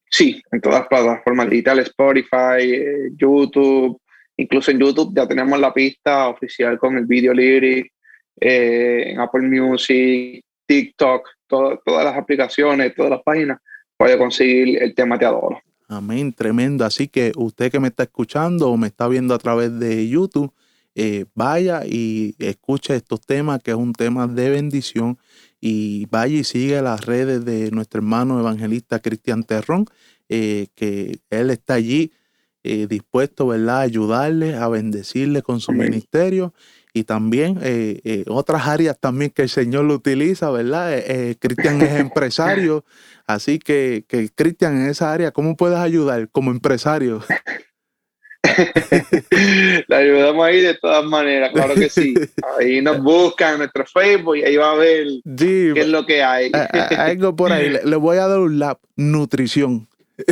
[0.10, 4.00] Sí, en todas las plataformas digitales, Spotify, eh, YouTube,
[4.38, 7.92] incluso en YouTube ya tenemos la pista oficial con el video lyric,
[8.40, 13.60] eh, en Apple Music, TikTok, todas las aplicaciones, todas las páginas,
[13.98, 15.60] puede conseguir el tema Te Adoro.
[15.88, 16.86] Amén, tremendo.
[16.86, 20.54] Así que usted que me está escuchando o me está viendo a través de YouTube,
[20.94, 25.18] eh, vaya y escuche estos temas, que es un tema de bendición,
[25.62, 29.86] y vaya y sigue las redes de nuestro hermano evangelista Cristian Terrón,
[30.28, 32.12] eh, que él está allí
[32.64, 33.78] eh, dispuesto ¿verdad?
[33.78, 36.54] a ayudarle, a bendecirle con su ministerio
[36.94, 37.58] y también
[38.28, 40.92] otras áreas también que el Señor lo utiliza, ¿verdad?
[41.40, 42.84] Cristian es empresario,
[43.26, 47.22] así que, que Cristian en esa área, ¿cómo puedes ayudar como empresario?
[49.88, 52.14] La ayudamos ahí de todas maneras, claro que sí.
[52.60, 55.08] Ahí nos buscan en nuestro Facebook y ahí va a ver
[55.38, 56.52] qué es lo que hay.
[56.98, 57.70] Algo por ahí.
[57.84, 58.80] Le, voy a dar un lap.
[58.96, 59.88] Nutrición.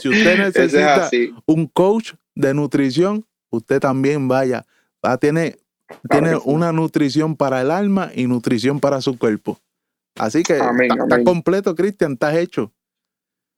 [0.00, 1.10] si usted necesita
[1.46, 4.64] un coach de nutrición, usted también vaya.
[5.04, 5.56] Va, tiene
[6.08, 9.58] tiene una nutrición para el alma y nutrición para su cuerpo.
[10.16, 12.72] Así que está, completo, Cristian, estás hecho.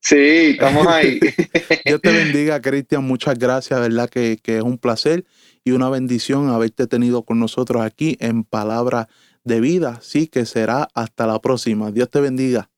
[0.07, 1.19] Sí, estamos ahí.
[1.85, 3.03] Dios te bendiga, Cristian.
[3.03, 4.09] Muchas gracias, ¿verdad?
[4.09, 5.25] Que, que, es un placer
[5.65, 9.09] y una bendición haberte tenido con nosotros aquí en Palabra
[9.43, 9.99] de Vida.
[10.01, 11.91] Sí, que será hasta la próxima.
[11.91, 12.69] Dios te bendiga.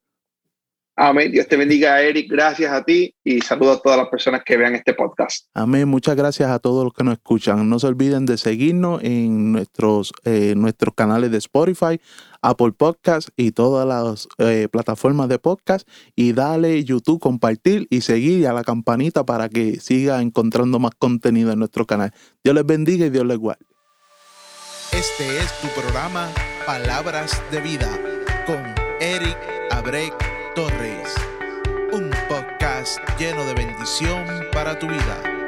[1.01, 1.31] Amén.
[1.31, 2.29] Dios te bendiga, Eric.
[2.29, 5.45] Gracias a ti y saludo a todas las personas que vean este podcast.
[5.53, 5.87] Amén.
[5.87, 7.69] Muchas gracias a todos los que nos escuchan.
[7.69, 12.01] No se olviden de seguirnos en nuestros, eh, nuestros canales de Spotify,
[12.41, 15.87] Apple Podcast y todas las eh, plataformas de podcast.
[16.17, 21.53] Y dale YouTube, compartir y seguir a la campanita para que siga encontrando más contenido
[21.53, 22.11] en nuestro canal.
[22.43, 23.65] Dios les bendiga y Dios les guarde.
[24.91, 26.27] Este es tu programa
[26.65, 27.87] Palabras de Vida
[28.45, 28.57] con
[28.99, 29.37] Eric
[29.71, 30.13] Abrek
[30.55, 30.88] Torres,
[33.17, 35.38] lleno de bendición para tu vida.